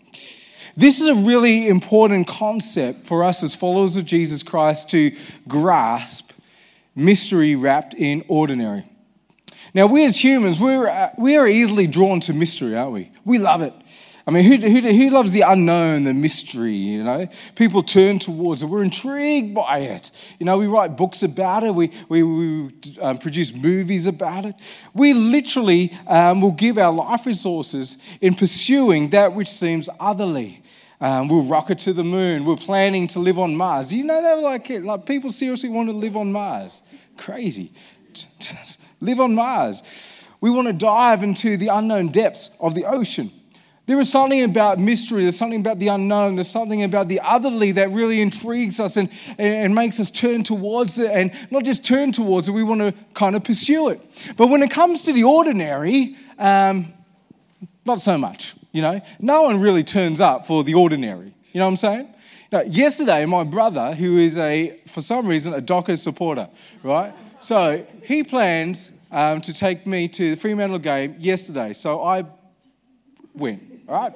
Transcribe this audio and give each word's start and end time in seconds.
This 0.78 1.00
is 1.00 1.08
a 1.08 1.14
really 1.16 1.66
important 1.66 2.28
concept 2.28 3.04
for 3.04 3.24
us 3.24 3.42
as 3.42 3.52
followers 3.52 3.96
of 3.96 4.04
Jesus 4.04 4.44
Christ 4.44 4.88
to 4.90 5.10
grasp 5.48 6.30
mystery 6.94 7.56
wrapped 7.56 7.94
in 7.94 8.24
ordinary. 8.28 8.84
Now, 9.74 9.86
we 9.86 10.04
as 10.04 10.22
humans, 10.22 10.60
we're, 10.60 11.10
we 11.18 11.36
are 11.36 11.48
easily 11.48 11.88
drawn 11.88 12.20
to 12.20 12.32
mystery, 12.32 12.76
aren't 12.76 12.92
we? 12.92 13.10
We 13.24 13.40
love 13.40 13.60
it. 13.60 13.72
I 14.24 14.30
mean, 14.30 14.44
who, 14.44 14.68
who, 14.68 14.80
who 14.80 15.10
loves 15.10 15.32
the 15.32 15.40
unknown, 15.40 16.04
the 16.04 16.14
mystery, 16.14 16.74
you 16.74 17.02
know? 17.02 17.26
People 17.56 17.82
turn 17.82 18.20
towards 18.20 18.62
it. 18.62 18.66
We're 18.66 18.84
intrigued 18.84 19.56
by 19.56 19.78
it. 19.78 20.12
You 20.38 20.46
know, 20.46 20.58
we 20.58 20.68
write 20.68 20.96
books 20.96 21.24
about 21.24 21.64
it. 21.64 21.74
We, 21.74 21.90
we, 22.08 22.22
we 22.22 22.72
um, 23.00 23.18
produce 23.18 23.52
movies 23.52 24.06
about 24.06 24.44
it. 24.44 24.54
We 24.94 25.12
literally 25.12 25.92
um, 26.06 26.40
will 26.40 26.52
give 26.52 26.78
our 26.78 26.92
life 26.92 27.26
resources 27.26 27.98
in 28.20 28.34
pursuing 28.36 29.10
that 29.10 29.32
which 29.32 29.48
seems 29.48 29.88
otherly. 29.98 30.62
Um, 31.00 31.28
we'll 31.28 31.42
rocket 31.42 31.78
to 31.80 31.92
the 31.92 32.04
moon. 32.04 32.44
We're 32.44 32.56
planning 32.56 33.06
to 33.08 33.20
live 33.20 33.38
on 33.38 33.54
Mars. 33.54 33.88
Do 33.88 33.96
you 33.96 34.04
know 34.04 34.20
that? 34.20 34.40
Like, 34.40 34.68
like 34.68 35.06
people 35.06 35.30
seriously 35.30 35.68
want 35.68 35.88
to 35.88 35.92
live 35.92 36.16
on 36.16 36.32
Mars. 36.32 36.82
Crazy. 37.16 37.72
Live 39.00 39.20
on 39.20 39.34
Mars. 39.34 40.26
We 40.40 40.50
want 40.50 40.66
to 40.66 40.72
dive 40.72 41.22
into 41.22 41.56
the 41.56 41.68
unknown 41.68 42.08
depths 42.08 42.50
of 42.60 42.74
the 42.74 42.84
ocean. 42.84 43.30
There 43.86 43.98
is 44.00 44.10
something 44.10 44.42
about 44.42 44.78
mystery, 44.78 45.22
there's 45.22 45.38
something 45.38 45.60
about 45.60 45.78
the 45.78 45.88
unknown, 45.88 46.34
there's 46.34 46.50
something 46.50 46.82
about 46.82 47.08
the 47.08 47.20
otherly 47.20 47.72
that 47.72 47.90
really 47.90 48.20
intrigues 48.20 48.80
us 48.80 48.98
and, 48.98 49.08
and 49.38 49.74
makes 49.74 49.98
us 49.98 50.10
turn 50.10 50.42
towards 50.42 50.98
it. 50.98 51.10
And 51.10 51.32
not 51.50 51.64
just 51.64 51.86
turn 51.86 52.12
towards 52.12 52.48
it, 52.48 52.52
we 52.52 52.62
want 52.62 52.82
to 52.82 52.92
kind 53.14 53.34
of 53.34 53.44
pursue 53.44 53.88
it. 53.88 54.00
But 54.36 54.48
when 54.48 54.62
it 54.62 54.70
comes 54.70 55.04
to 55.04 55.14
the 55.14 55.24
ordinary, 55.24 56.16
um, 56.38 56.92
not 57.86 58.02
so 58.02 58.18
much, 58.18 58.54
you 58.78 58.82
know. 58.82 59.00
No 59.18 59.42
one 59.42 59.60
really 59.60 59.82
turns 59.82 60.20
up 60.20 60.46
for 60.46 60.62
the 60.62 60.74
ordinary, 60.74 61.34
you 61.52 61.58
know 61.58 61.64
what 61.64 61.72
I'm 61.72 61.76
saying? 61.76 62.14
Now, 62.52 62.60
yesterday, 62.60 63.26
my 63.26 63.42
brother, 63.42 63.92
who 63.92 64.18
is 64.18 64.38
a, 64.38 64.80
for 64.86 65.00
some 65.00 65.26
reason, 65.26 65.52
a 65.52 65.60
Dockers 65.60 66.00
supporter, 66.00 66.48
right? 66.84 67.12
So 67.40 67.84
he 68.04 68.22
plans 68.22 68.92
um, 69.10 69.40
to 69.40 69.52
take 69.52 69.84
me 69.84 70.06
to 70.06 70.30
the 70.30 70.36
Fremantle 70.36 70.78
game 70.78 71.16
yesterday. 71.18 71.72
So 71.72 72.04
I 72.04 72.24
went 73.34 73.62
right? 73.88 74.12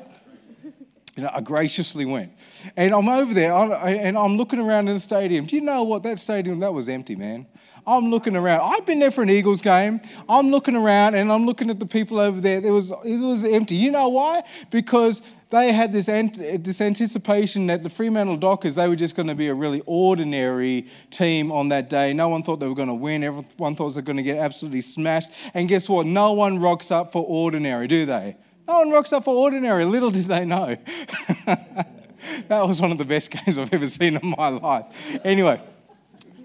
You 1.16 1.24
know, 1.24 1.30
I 1.32 1.40
graciously 1.40 2.04
went. 2.04 2.32
And 2.76 2.94
I'm 2.94 3.08
over 3.08 3.34
there 3.34 3.52
and 3.52 4.16
I'm 4.16 4.36
looking 4.36 4.60
around 4.60 4.88
in 4.88 4.94
the 4.94 5.00
stadium. 5.00 5.46
Do 5.46 5.56
you 5.56 5.62
know 5.62 5.82
what? 5.82 6.02
That 6.04 6.18
stadium, 6.18 6.60
that 6.60 6.72
was 6.72 6.88
empty, 6.88 7.16
man. 7.16 7.46
I'm 7.86 8.10
looking 8.10 8.36
around. 8.36 8.60
I've 8.60 8.86
been 8.86 9.00
there 9.00 9.10
for 9.10 9.22
an 9.22 9.30
Eagles 9.30 9.60
game. 9.60 10.00
I'm 10.28 10.50
looking 10.50 10.76
around 10.76 11.16
and 11.16 11.32
I'm 11.32 11.46
looking 11.46 11.68
at 11.68 11.80
the 11.80 11.86
people 11.86 12.20
over 12.20 12.40
there. 12.40 12.60
There 12.60 12.72
was, 12.72 12.90
it 13.04 13.18
was 13.18 13.42
empty. 13.44 13.74
You 13.74 13.90
know 13.90 14.08
why? 14.08 14.44
Because 14.70 15.20
they 15.50 15.72
had 15.72 15.92
this, 15.92 16.06
this 16.06 16.80
anticipation 16.80 17.66
that 17.66 17.82
the 17.82 17.90
Fremantle 17.90 18.36
Dockers, 18.36 18.76
they 18.76 18.88
were 18.88 18.96
just 18.96 19.16
going 19.16 19.26
to 19.26 19.34
be 19.34 19.48
a 19.48 19.54
really 19.54 19.82
ordinary 19.84 20.86
team 21.10 21.50
on 21.50 21.68
that 21.70 21.90
day. 21.90 22.12
No 22.12 22.28
one 22.28 22.42
thought 22.42 22.60
they 22.60 22.68
were 22.68 22.74
going 22.74 22.88
to 22.88 22.94
win. 22.94 23.24
Everyone 23.24 23.74
thought 23.74 23.90
they 23.90 23.98
were 23.98 24.06
going 24.06 24.16
to 24.16 24.22
get 24.22 24.38
absolutely 24.38 24.80
smashed. 24.80 25.30
And 25.52 25.68
guess 25.68 25.88
what? 25.88 26.06
No 26.06 26.32
one 26.32 26.60
rocks 26.60 26.90
up 26.90 27.12
for 27.12 27.24
ordinary, 27.24 27.88
do 27.88 28.06
they? 28.06 28.36
No 28.68 28.78
one 28.78 28.90
rocks 28.90 29.12
up 29.12 29.24
for 29.24 29.34
ordinary. 29.34 29.84
Little 29.84 30.10
did 30.10 30.26
they 30.26 30.44
know. 30.44 30.76
that 31.46 32.66
was 32.66 32.80
one 32.80 32.92
of 32.92 32.98
the 32.98 33.04
best 33.04 33.30
games 33.44 33.58
I've 33.58 33.74
ever 33.74 33.86
seen 33.86 34.16
in 34.16 34.34
my 34.38 34.48
life. 34.48 34.86
Anyway, 35.24 35.60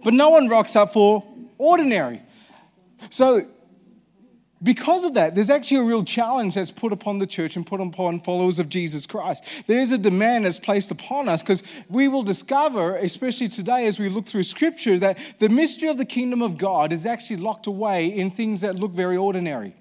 but 0.04 0.14
no 0.14 0.30
one 0.30 0.50
rocks 0.50 0.76
up 0.76 0.94
for 0.94 1.24
ordinary. 1.58 2.22
So, 3.10 3.48
because 4.64 5.04
of 5.04 5.14
that, 5.14 5.36
there's 5.36 5.52
actually 5.52 5.78
a 5.78 5.84
real 5.84 6.04
challenge 6.04 6.56
that's 6.56 6.72
put 6.72 6.92
upon 6.92 7.20
the 7.20 7.28
church 7.28 7.56
and 7.56 7.66
put 7.66 7.80
upon 7.80 8.22
followers 8.22 8.58
of 8.58 8.70
Jesus 8.70 9.06
Christ. 9.06 9.44
There's 9.68 9.92
a 9.92 10.00
demand 10.00 10.46
that's 10.46 10.58
placed 10.58 10.90
upon 10.90 11.30
us 11.30 11.44
because 11.44 11.62
we 11.90 12.08
will 12.08 12.24
discover, 12.24 12.96
especially 12.98 13.50
today 13.50 13.86
as 13.86 14.00
we 14.00 14.10
look 14.10 14.26
through 14.26 14.44
scripture, 14.44 14.98
that 14.98 15.20
the 15.38 15.50
mystery 15.50 15.90
of 15.90 16.00
the 16.00 16.06
kingdom 16.06 16.42
of 16.42 16.58
God 16.58 16.92
is 16.92 17.06
actually 17.06 17.38
locked 17.38 17.68
away 17.68 18.08
in 18.08 18.32
things 18.32 18.62
that 18.62 18.76
look 18.76 18.94
very 18.94 19.16
ordinary. 19.16 19.76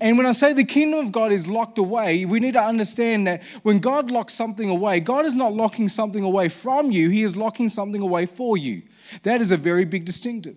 And 0.00 0.16
when 0.16 0.26
I 0.26 0.32
say 0.32 0.52
the 0.52 0.64
kingdom 0.64 1.00
of 1.00 1.12
God 1.12 1.32
is 1.32 1.48
locked 1.48 1.78
away, 1.78 2.24
we 2.24 2.40
need 2.40 2.54
to 2.54 2.62
understand 2.62 3.26
that 3.26 3.42
when 3.62 3.80
God 3.80 4.10
locks 4.10 4.32
something 4.32 4.70
away, 4.70 5.00
God 5.00 5.26
is 5.26 5.34
not 5.34 5.52
locking 5.52 5.88
something 5.88 6.22
away 6.22 6.48
from 6.48 6.92
you, 6.92 7.10
He 7.10 7.22
is 7.22 7.36
locking 7.36 7.68
something 7.68 8.00
away 8.00 8.26
for 8.26 8.56
you. 8.56 8.82
That 9.24 9.40
is 9.40 9.50
a 9.50 9.56
very 9.56 9.84
big 9.84 10.04
distinctive. 10.04 10.56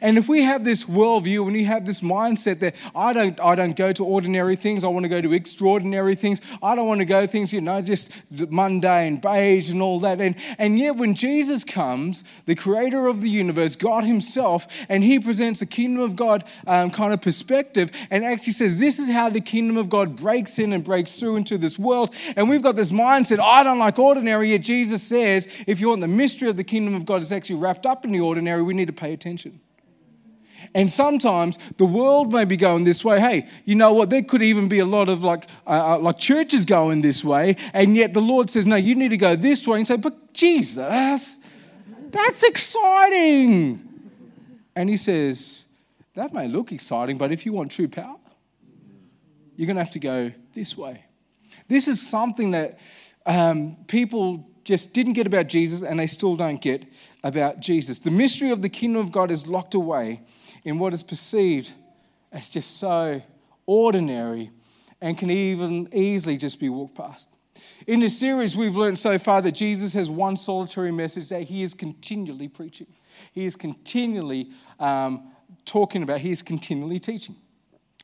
And 0.00 0.18
if 0.18 0.28
we 0.28 0.42
have 0.42 0.64
this 0.64 0.84
worldview 0.84 1.44
and 1.44 1.52
we 1.52 1.64
have 1.64 1.86
this 1.86 2.00
mindset 2.00 2.60
that 2.60 2.74
I 2.94 3.12
don't, 3.12 3.40
I 3.40 3.54
don't 3.54 3.76
go 3.76 3.92
to 3.92 4.04
ordinary 4.04 4.56
things, 4.56 4.84
I 4.84 4.88
want 4.88 5.04
to 5.04 5.08
go 5.08 5.20
to 5.20 5.32
extraordinary 5.32 6.14
things, 6.14 6.40
I 6.62 6.74
don't 6.74 6.86
want 6.86 7.00
to 7.00 7.04
go 7.04 7.26
things, 7.26 7.52
you 7.52 7.60
know, 7.60 7.80
just 7.80 8.10
mundane, 8.30 9.16
beige, 9.18 9.70
and 9.70 9.82
all 9.82 10.00
that. 10.00 10.20
And, 10.20 10.36
and 10.58 10.78
yet, 10.78 10.96
when 10.96 11.14
Jesus 11.14 11.64
comes, 11.64 12.24
the 12.46 12.54
creator 12.54 13.06
of 13.06 13.20
the 13.20 13.30
universe, 13.30 13.76
God 13.76 14.04
Himself, 14.04 14.66
and 14.88 15.04
He 15.04 15.18
presents 15.18 15.62
a 15.62 15.66
kingdom 15.66 16.02
of 16.02 16.16
God 16.16 16.44
um, 16.66 16.90
kind 16.90 17.12
of 17.12 17.20
perspective 17.20 17.90
and 18.10 18.24
actually 18.24 18.52
says, 18.52 18.76
This 18.76 18.98
is 18.98 19.10
how 19.10 19.28
the 19.28 19.40
kingdom 19.40 19.76
of 19.76 19.88
God 19.88 20.16
breaks 20.16 20.58
in 20.58 20.72
and 20.72 20.84
breaks 20.84 21.18
through 21.18 21.36
into 21.36 21.58
this 21.58 21.78
world. 21.78 22.14
And 22.36 22.48
we've 22.48 22.62
got 22.62 22.76
this 22.76 22.90
mindset, 22.90 23.38
I 23.40 23.62
don't 23.62 23.78
like 23.78 23.98
ordinary, 23.98 24.50
yet 24.50 24.62
Jesus 24.62 25.02
says, 25.02 25.48
if 25.66 25.80
you 25.80 25.88
want 25.88 26.00
the 26.00 26.08
mystery 26.08 26.48
of 26.48 26.56
the 26.56 26.64
kingdom 26.64 26.94
of 26.94 27.04
God 27.04 27.22
is 27.22 27.32
actually 27.32 27.56
wrapped 27.56 27.86
up 27.86 28.04
in 28.04 28.12
the 28.12 28.20
ordinary, 28.20 28.62
we 28.62 28.74
need 28.74 28.86
to 28.86 28.92
pay 28.92 29.12
attention. 29.12 29.60
And 30.74 30.90
sometimes 30.90 31.58
the 31.76 31.84
world 31.84 32.32
may 32.32 32.44
be 32.44 32.56
going 32.56 32.84
this 32.84 33.04
way. 33.04 33.20
Hey, 33.20 33.48
you 33.64 33.74
know 33.74 33.92
what? 33.92 34.10
There 34.10 34.22
could 34.22 34.42
even 34.42 34.68
be 34.68 34.78
a 34.78 34.86
lot 34.86 35.08
of 35.08 35.24
like, 35.24 35.46
uh, 35.66 35.94
uh, 35.94 35.98
like 35.98 36.18
churches 36.18 36.64
going 36.64 37.02
this 37.02 37.24
way. 37.24 37.56
And 37.72 37.94
yet 37.94 38.14
the 38.14 38.20
Lord 38.20 38.50
says, 38.50 38.66
no, 38.66 38.76
you 38.76 38.94
need 38.94 39.10
to 39.10 39.16
go 39.16 39.36
this 39.36 39.66
way. 39.66 39.78
And 39.78 39.86
say, 39.86 39.96
but 39.96 40.32
Jesus, 40.32 41.36
that's 42.10 42.42
exciting. 42.42 43.84
And 44.74 44.88
he 44.88 44.96
says, 44.96 45.66
that 46.14 46.32
may 46.32 46.48
look 46.48 46.72
exciting, 46.72 47.18
but 47.18 47.32
if 47.32 47.46
you 47.46 47.52
want 47.52 47.70
true 47.70 47.88
power, 47.88 48.16
you're 49.56 49.66
going 49.66 49.76
to 49.76 49.82
have 49.82 49.92
to 49.92 49.98
go 49.98 50.32
this 50.52 50.76
way. 50.76 51.04
This 51.66 51.88
is 51.88 52.06
something 52.06 52.52
that 52.52 52.78
um, 53.26 53.76
people 53.88 54.48
just 54.64 54.92
didn't 54.92 55.14
get 55.14 55.26
about 55.26 55.48
Jesus 55.48 55.82
and 55.82 55.98
they 55.98 56.06
still 56.06 56.36
don't 56.36 56.60
get 56.60 56.84
about 57.24 57.60
Jesus. 57.60 57.98
The 57.98 58.10
mystery 58.10 58.50
of 58.50 58.62
the 58.62 58.68
kingdom 58.68 59.00
of 59.00 59.10
God 59.10 59.30
is 59.30 59.46
locked 59.46 59.74
away 59.74 60.20
in 60.68 60.78
what 60.78 60.92
is 60.92 61.02
perceived 61.02 61.72
as 62.30 62.50
just 62.50 62.76
so 62.76 63.22
ordinary 63.64 64.50
and 65.00 65.16
can 65.16 65.30
even 65.30 65.88
easily 65.94 66.36
just 66.36 66.60
be 66.60 66.68
walked 66.68 66.94
past. 66.94 67.34
In 67.86 68.00
this 68.00 68.18
series, 68.18 68.54
we've 68.54 68.76
learned 68.76 68.98
so 68.98 69.18
far 69.18 69.40
that 69.40 69.52
Jesus 69.52 69.94
has 69.94 70.10
one 70.10 70.36
solitary 70.36 70.92
message 70.92 71.30
that 71.30 71.44
he 71.44 71.62
is 71.62 71.72
continually 71.72 72.48
preaching. 72.48 72.86
He 73.32 73.46
is 73.46 73.56
continually 73.56 74.50
um, 74.78 75.32
talking 75.64 76.02
about, 76.02 76.20
he 76.20 76.32
is 76.32 76.42
continually 76.42 77.00
teaching. 77.00 77.36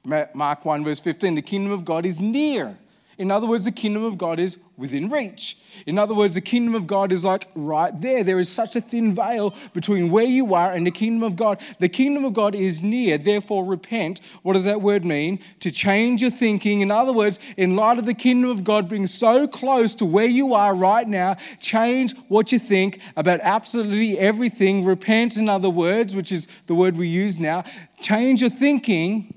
Mark 0.07 0.65
1, 0.65 0.85
verse 0.85 1.01
15 1.01 1.35
the 1.35 1.43
kingdom 1.43 1.71
of 1.71 1.85
God 1.85 2.07
is 2.07 2.19
near. 2.19 2.79
In 3.19 3.31
other 3.31 3.47
words, 3.47 3.65
the 3.65 3.73
kingdom 3.73 4.05
of 4.05 4.19
God 4.19 4.39
is 4.39 4.59
within 4.77 5.09
reach. 5.09 5.57
In 5.87 5.99
other 5.99 6.15
words, 6.15 6.35
the 6.35 6.41
kingdom 6.41 6.75
of 6.75 6.87
God 6.87 7.13
is 7.13 7.25
like 7.25 7.49
right 7.55 7.99
there. 8.01 8.25
There 8.25 8.41
is 8.41 8.49
such 8.49 8.75
a 8.75 8.81
thin 8.81 9.15
veil 9.15 9.55
between 9.73 10.11
where 10.11 10.25
you 10.25 10.55
are 10.55 10.73
and 10.73 10.87
the 10.87 10.91
kingdom 10.91 11.23
of 11.23 11.37
God. 11.37 11.61
The 11.79 11.89
kingdom 11.89 12.25
of 12.25 12.35
God 12.35 12.55
is 12.55 12.83
near. 12.83 13.17
Therefore, 13.19 13.65
repent. 13.65 14.21
What 14.43 14.55
does 14.55 14.65
that 14.65 14.81
word 14.81 15.05
mean? 15.05 15.39
To 15.61 15.71
change 15.71 16.23
your 16.23 16.31
thinking. 16.31 16.81
In 16.81 16.91
other 16.91 17.13
words, 17.13 17.39
in 17.57 17.77
light 17.77 17.99
of 17.99 18.07
the 18.07 18.15
kingdom 18.15 18.51
of 18.51 18.65
God 18.65 18.89
being 18.89 19.07
so 19.07 19.47
close 19.47 19.95
to 19.97 20.05
where 20.05 20.27
you 20.27 20.55
are 20.55 20.75
right 20.75 21.07
now, 21.07 21.37
change 21.61 22.15
what 22.29 22.51
you 22.51 22.59
think 22.59 23.01
about 23.17 23.41
absolutely 23.41 24.19
everything. 24.19 24.85
Repent, 24.85 25.37
in 25.37 25.49
other 25.49 25.71
words, 25.71 26.17
which 26.17 26.33
is 26.33 26.49
the 26.67 26.75
word 26.75 26.97
we 26.97 27.09
use 27.09 27.39
now. 27.39 27.65
Change 28.01 28.41
your 28.41 28.51
thinking 28.51 29.35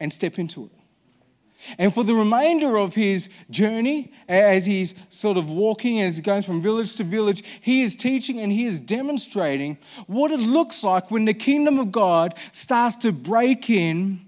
and 0.00 0.12
step 0.12 0.38
into 0.38 0.66
it. 0.66 0.81
And 1.78 1.94
for 1.94 2.04
the 2.04 2.14
remainder 2.14 2.76
of 2.76 2.94
his 2.94 3.28
journey, 3.50 4.12
as 4.28 4.66
he's 4.66 4.94
sort 5.10 5.36
of 5.36 5.48
walking, 5.48 6.00
as 6.00 6.16
he 6.16 6.22
goes 6.22 6.44
from 6.44 6.60
village 6.60 6.94
to 6.96 7.04
village, 7.04 7.44
he 7.60 7.82
is 7.82 7.94
teaching 7.96 8.40
and 8.40 8.52
he 8.52 8.64
is 8.64 8.80
demonstrating 8.80 9.78
what 10.06 10.30
it 10.30 10.40
looks 10.40 10.82
like 10.82 11.10
when 11.10 11.24
the 11.24 11.34
kingdom 11.34 11.78
of 11.78 11.92
God 11.92 12.34
starts 12.52 12.96
to 12.96 13.12
break 13.12 13.70
in 13.70 14.20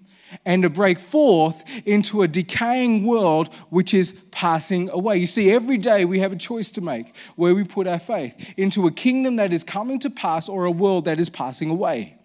and 0.44 0.62
to 0.62 0.70
break 0.70 0.98
forth 0.98 1.64
into 1.86 2.22
a 2.22 2.28
decaying 2.28 3.06
world 3.06 3.52
which 3.70 3.94
is 3.94 4.12
passing 4.30 4.90
away. 4.90 5.18
You 5.18 5.26
see, 5.26 5.52
every 5.52 5.78
day 5.78 6.04
we 6.04 6.18
have 6.20 6.32
a 6.32 6.36
choice 6.36 6.70
to 6.72 6.80
make 6.80 7.14
where 7.36 7.54
we 7.54 7.64
put 7.64 7.86
our 7.86 7.98
faith 7.98 8.54
into 8.56 8.86
a 8.86 8.92
kingdom 8.92 9.36
that 9.36 9.52
is 9.52 9.62
coming 9.62 9.98
to 10.00 10.10
pass 10.10 10.48
or 10.48 10.64
a 10.64 10.70
world 10.70 11.04
that 11.04 11.20
is 11.20 11.28
passing 11.28 11.70
away. 11.70 12.16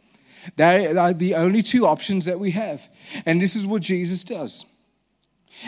They 0.56 0.88
are 0.88 0.98
uh, 0.98 1.14
the 1.14 1.36
only 1.36 1.62
two 1.62 1.86
options 1.86 2.26
that 2.26 2.40
we 2.40 2.52
have. 2.52 2.88
And 3.26 3.42
this 3.42 3.56
is 3.56 3.68
what 3.68 3.82
Jesus 3.82 4.24
does. 4.24 4.66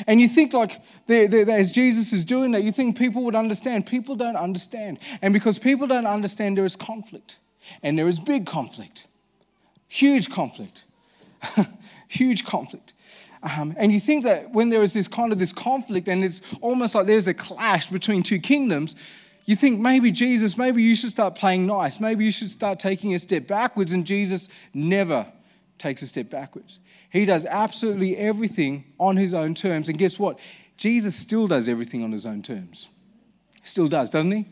And 0.07 0.21
you 0.21 0.27
think, 0.27 0.53
like, 0.53 0.81
they're, 1.07 1.27
they're, 1.27 1.49
as 1.49 1.71
Jesus 1.71 2.13
is 2.13 2.25
doing 2.25 2.51
that, 2.51 2.63
you 2.63 2.71
think 2.71 2.97
people 2.97 3.23
would 3.23 3.35
understand. 3.35 3.85
People 3.85 4.15
don't 4.15 4.35
understand. 4.35 4.99
And 5.21 5.33
because 5.33 5.57
people 5.57 5.88
don't 5.88 6.07
understand, 6.07 6.57
there 6.57 6.65
is 6.65 6.75
conflict. 6.75 7.39
And 7.83 7.97
there 7.97 8.07
is 8.07 8.19
big 8.19 8.45
conflict, 8.45 9.07
huge 9.88 10.29
conflict, 10.29 10.85
huge 12.07 12.43
conflict. 12.45 12.93
Um, 13.43 13.75
and 13.77 13.91
you 13.91 13.99
think 13.99 14.23
that 14.23 14.51
when 14.51 14.69
there 14.69 14.83
is 14.83 14.93
this 14.93 15.07
kind 15.07 15.31
of 15.31 15.39
this 15.39 15.53
conflict 15.53 16.07
and 16.07 16.23
it's 16.23 16.41
almost 16.61 16.93
like 16.93 17.07
there's 17.07 17.27
a 17.27 17.33
clash 17.33 17.88
between 17.89 18.23
two 18.23 18.39
kingdoms, 18.39 18.95
you 19.45 19.55
think 19.55 19.79
maybe 19.79 20.11
Jesus, 20.11 20.57
maybe 20.57 20.83
you 20.83 20.95
should 20.95 21.09
start 21.09 21.35
playing 21.35 21.65
nice. 21.65 21.99
Maybe 21.99 22.25
you 22.25 22.31
should 22.31 22.51
start 22.51 22.79
taking 22.79 23.13
a 23.15 23.19
step 23.19 23.47
backwards. 23.47 23.93
And 23.93 24.05
Jesus 24.05 24.49
never 24.73 25.25
takes 25.81 26.03
a 26.03 26.07
step 26.07 26.29
backwards. 26.29 26.79
He 27.09 27.25
does 27.25 27.45
absolutely 27.47 28.15
everything 28.15 28.85
on 28.99 29.17
his 29.17 29.33
own 29.33 29.55
terms. 29.55 29.89
And 29.89 29.97
guess 29.97 30.19
what? 30.19 30.37
Jesus 30.77 31.15
still 31.15 31.47
does 31.47 31.67
everything 31.67 32.03
on 32.03 32.11
his 32.11 32.25
own 32.25 32.43
terms. 32.43 32.87
Still 33.63 33.87
does, 33.87 34.09
doesn't 34.11 34.31
he? 34.31 34.45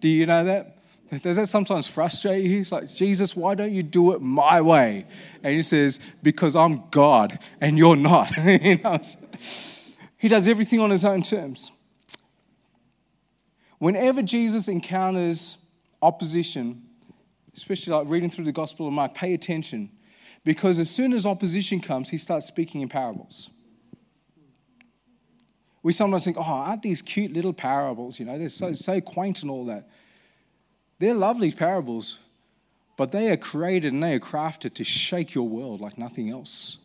Do 0.00 0.08
you 0.08 0.26
know 0.26 0.44
that? 0.44 0.76
Does 1.22 1.36
that 1.36 1.46
sometimes 1.46 1.86
frustrate 1.86 2.42
you? 2.42 2.50
He's 2.50 2.72
like, 2.72 2.92
Jesus, 2.92 3.36
why 3.36 3.54
don't 3.54 3.72
you 3.72 3.84
do 3.84 4.12
it 4.12 4.20
my 4.20 4.60
way? 4.60 5.06
And 5.44 5.54
he 5.54 5.62
says, 5.62 6.00
Because 6.20 6.56
I'm 6.56 6.82
God 6.90 7.38
and 7.60 7.78
you're 7.78 7.94
not. 7.94 8.36
you 8.44 8.78
know? 8.78 8.98
He 10.18 10.26
does 10.26 10.48
everything 10.48 10.80
on 10.80 10.90
his 10.90 11.04
own 11.04 11.22
terms. 11.22 11.70
Whenever 13.78 14.20
Jesus 14.20 14.66
encounters 14.66 15.58
opposition, 16.02 16.82
especially 17.54 17.92
like 17.92 18.08
reading 18.08 18.30
through 18.30 18.46
the 18.46 18.52
Gospel 18.52 18.88
of 18.88 18.92
Mark, 18.92 19.14
pay 19.14 19.32
attention 19.32 19.90
because 20.46 20.78
as 20.78 20.88
soon 20.88 21.12
as 21.12 21.26
opposition 21.26 21.80
comes, 21.80 22.10
he 22.10 22.18
starts 22.18 22.46
speaking 22.46 22.80
in 22.80 22.88
parables. 22.88 23.50
We 25.82 25.92
sometimes 25.92 26.24
think, 26.24 26.36
oh, 26.36 26.42
aren't 26.42 26.82
these 26.82 27.02
cute 27.02 27.32
little 27.32 27.52
parables? 27.52 28.20
You 28.20 28.26
know, 28.26 28.38
they're 28.38 28.48
so, 28.48 28.72
so 28.72 29.00
quaint 29.00 29.42
and 29.42 29.50
all 29.50 29.64
that. 29.64 29.88
They're 31.00 31.14
lovely 31.14 31.50
parables, 31.50 32.20
but 32.96 33.10
they 33.10 33.28
are 33.32 33.36
created 33.36 33.92
and 33.92 34.00
they 34.00 34.14
are 34.14 34.20
crafted 34.20 34.74
to 34.74 34.84
shake 34.84 35.34
your 35.34 35.48
world 35.48 35.80
like 35.80 35.98
nothing 35.98 36.30
else. 36.30 36.78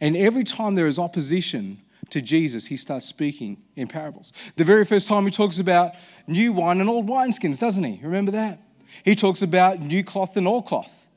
And 0.00 0.16
every 0.16 0.44
time 0.44 0.76
there 0.76 0.86
is 0.86 0.96
opposition 0.96 1.80
to 2.10 2.20
Jesus, 2.20 2.66
he 2.66 2.76
starts 2.76 3.06
speaking 3.06 3.60
in 3.74 3.88
parables. 3.88 4.32
The 4.54 4.64
very 4.64 4.84
first 4.84 5.08
time 5.08 5.24
he 5.24 5.32
talks 5.32 5.58
about 5.58 5.96
new 6.28 6.52
wine 6.52 6.80
and 6.80 6.88
old 6.88 7.08
wineskins, 7.08 7.58
doesn't 7.58 7.82
he? 7.82 7.98
Remember 8.04 8.30
that? 8.30 8.60
He 9.04 9.16
talks 9.16 9.42
about 9.42 9.80
new 9.80 10.04
cloth 10.04 10.36
and 10.36 10.46
old 10.46 10.66
cloth. 10.66 11.08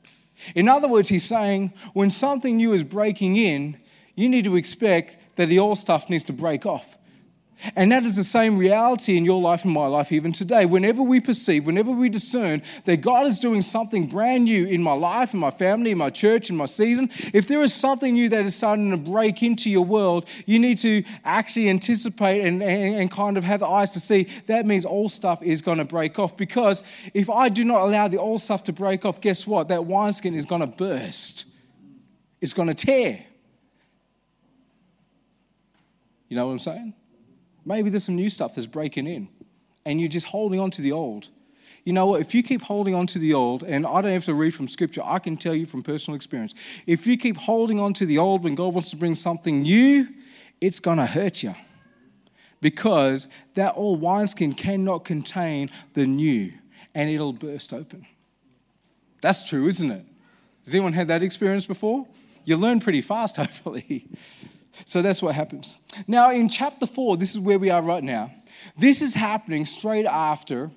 In 0.54 0.68
other 0.68 0.88
words, 0.88 1.08
he's 1.08 1.24
saying 1.24 1.72
when 1.92 2.10
something 2.10 2.56
new 2.56 2.72
is 2.72 2.84
breaking 2.84 3.36
in, 3.36 3.78
you 4.14 4.28
need 4.28 4.44
to 4.44 4.56
expect 4.56 5.16
that 5.36 5.46
the 5.46 5.58
old 5.58 5.78
stuff 5.78 6.08
needs 6.08 6.24
to 6.24 6.32
break 6.32 6.66
off. 6.66 6.96
And 7.76 7.90
that 7.92 8.04
is 8.04 8.16
the 8.16 8.24
same 8.24 8.58
reality 8.58 9.16
in 9.16 9.24
your 9.24 9.40
life 9.40 9.64
and 9.64 9.72
my 9.72 9.86
life 9.86 10.12
even 10.12 10.32
today. 10.32 10.66
Whenever 10.66 11.02
we 11.02 11.20
perceive, 11.20 11.66
whenever 11.66 11.90
we 11.90 12.08
discern 12.08 12.62
that 12.84 13.00
God 13.00 13.26
is 13.26 13.38
doing 13.38 13.62
something 13.62 14.06
brand 14.06 14.44
new 14.44 14.66
in 14.66 14.82
my 14.82 14.92
life, 14.92 15.34
in 15.34 15.40
my 15.40 15.50
family, 15.50 15.90
in 15.90 15.98
my 15.98 16.10
church, 16.10 16.50
in 16.50 16.56
my 16.56 16.66
season, 16.66 17.10
if 17.32 17.48
there 17.48 17.62
is 17.62 17.72
something 17.72 18.14
new 18.14 18.28
that 18.28 18.44
is 18.44 18.54
starting 18.54 18.90
to 18.90 18.96
break 18.96 19.42
into 19.42 19.70
your 19.70 19.84
world, 19.84 20.26
you 20.46 20.58
need 20.58 20.78
to 20.78 21.02
actually 21.24 21.68
anticipate 21.68 22.42
and, 22.42 22.62
and, 22.62 22.96
and 22.96 23.10
kind 23.10 23.36
of 23.36 23.44
have 23.44 23.60
the 23.60 23.66
eyes 23.66 23.90
to 23.90 24.00
see 24.00 24.28
that 24.46 24.66
means 24.66 24.84
all 24.84 25.08
stuff 25.08 25.42
is 25.42 25.62
going 25.62 25.78
to 25.78 25.84
break 25.84 26.18
off. 26.18 26.36
Because 26.36 26.82
if 27.12 27.30
I 27.30 27.48
do 27.48 27.64
not 27.64 27.82
allow 27.82 28.08
the 28.08 28.18
old 28.18 28.40
stuff 28.40 28.62
to 28.64 28.72
break 28.72 29.04
off, 29.04 29.20
guess 29.20 29.46
what? 29.46 29.68
That 29.68 29.86
wineskin 29.86 30.34
is 30.34 30.44
going 30.44 30.60
to 30.60 30.66
burst, 30.66 31.46
it's 32.40 32.52
going 32.52 32.68
to 32.68 32.74
tear. 32.74 33.24
You 36.28 36.36
know 36.36 36.46
what 36.46 36.52
I'm 36.52 36.58
saying? 36.58 36.94
Maybe 37.64 37.90
there's 37.90 38.04
some 38.04 38.16
new 38.16 38.30
stuff 38.30 38.54
that's 38.54 38.66
breaking 38.66 39.06
in 39.06 39.28
and 39.86 40.00
you're 40.00 40.08
just 40.08 40.26
holding 40.26 40.60
on 40.60 40.70
to 40.72 40.82
the 40.82 40.92
old. 40.92 41.28
You 41.84 41.92
know 41.92 42.06
what? 42.06 42.20
If 42.20 42.34
you 42.34 42.42
keep 42.42 42.62
holding 42.62 42.94
on 42.94 43.06
to 43.08 43.18
the 43.18 43.34
old, 43.34 43.62
and 43.62 43.86
I 43.86 44.00
don't 44.00 44.12
have 44.12 44.24
to 44.24 44.34
read 44.34 44.54
from 44.54 44.68
scripture, 44.68 45.02
I 45.04 45.18
can 45.18 45.36
tell 45.36 45.54
you 45.54 45.66
from 45.66 45.82
personal 45.82 46.16
experience. 46.16 46.54
If 46.86 47.06
you 47.06 47.18
keep 47.18 47.36
holding 47.36 47.78
on 47.78 47.92
to 47.94 48.06
the 48.06 48.16
old 48.16 48.42
when 48.42 48.54
God 48.54 48.72
wants 48.72 48.90
to 48.90 48.96
bring 48.96 49.14
something 49.14 49.62
new, 49.62 50.08
it's 50.62 50.80
going 50.80 50.96
to 50.96 51.06
hurt 51.06 51.42
you. 51.42 51.54
Because 52.62 53.28
that 53.54 53.74
old 53.76 54.00
wineskin 54.00 54.54
cannot 54.54 55.04
contain 55.04 55.70
the 55.92 56.06
new, 56.06 56.54
and 56.94 57.10
it'll 57.10 57.34
burst 57.34 57.74
open. 57.74 58.06
That's 59.20 59.44
true, 59.44 59.68
isn't 59.68 59.90
it? 59.90 60.06
Has 60.64 60.74
anyone 60.74 60.94
had 60.94 61.08
that 61.08 61.22
experience 61.22 61.66
before? 61.66 62.06
You 62.46 62.56
learn 62.56 62.80
pretty 62.80 63.02
fast, 63.02 63.36
hopefully. 63.38 64.08
So 64.84 65.02
that's 65.02 65.22
what 65.22 65.34
happens. 65.34 65.78
Now, 66.06 66.30
in 66.30 66.48
chapter 66.48 66.86
4, 66.86 67.16
this 67.16 67.34
is 67.34 67.40
where 67.40 67.58
we 67.58 67.70
are 67.70 67.82
right 67.82 68.02
now. 68.04 68.32
This 68.76 69.02
is 69.02 69.14
happening 69.14 69.66
straight 69.66 70.06
after 70.06 70.70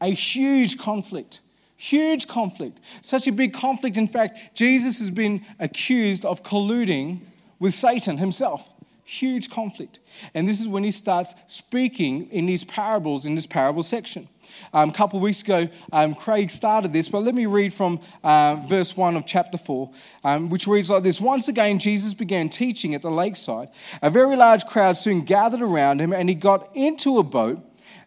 a 0.00 0.08
huge 0.08 0.78
conflict. 0.78 1.40
Huge 1.76 2.26
conflict. 2.26 2.80
Such 3.02 3.26
a 3.26 3.32
big 3.32 3.52
conflict. 3.52 3.96
In 3.96 4.08
fact, 4.08 4.38
Jesus 4.54 4.98
has 4.98 5.10
been 5.10 5.44
accused 5.58 6.24
of 6.24 6.42
colluding 6.42 7.20
with 7.58 7.74
Satan 7.74 8.18
himself. 8.18 8.68
Huge 9.08 9.48
conflict. 9.48 10.00
And 10.34 10.46
this 10.46 10.60
is 10.60 10.68
when 10.68 10.84
he 10.84 10.90
starts 10.90 11.34
speaking 11.46 12.28
in 12.28 12.44
these 12.44 12.62
parables, 12.62 13.24
in 13.24 13.34
this 13.34 13.46
parable 13.46 13.82
section. 13.82 14.28
Um, 14.70 14.90
a 14.90 14.92
couple 14.92 15.16
of 15.16 15.22
weeks 15.22 15.40
ago, 15.40 15.70
um, 15.94 16.14
Craig 16.14 16.50
started 16.50 16.92
this, 16.92 17.08
but 17.08 17.20
let 17.20 17.34
me 17.34 17.46
read 17.46 17.72
from 17.72 18.00
uh, 18.22 18.56
verse 18.68 18.98
1 18.98 19.16
of 19.16 19.24
chapter 19.24 19.56
4, 19.56 19.90
um, 20.24 20.50
which 20.50 20.66
reads 20.66 20.90
like 20.90 21.04
this 21.04 21.22
Once 21.22 21.48
again, 21.48 21.78
Jesus 21.78 22.12
began 22.12 22.50
teaching 22.50 22.94
at 22.94 23.00
the 23.00 23.10
lakeside. 23.10 23.70
A 24.02 24.10
very 24.10 24.36
large 24.36 24.66
crowd 24.66 24.98
soon 24.98 25.22
gathered 25.22 25.62
around 25.62 26.02
him, 26.02 26.12
and 26.12 26.28
he 26.28 26.34
got 26.34 26.68
into 26.76 27.16
a 27.16 27.22
boat. 27.22 27.60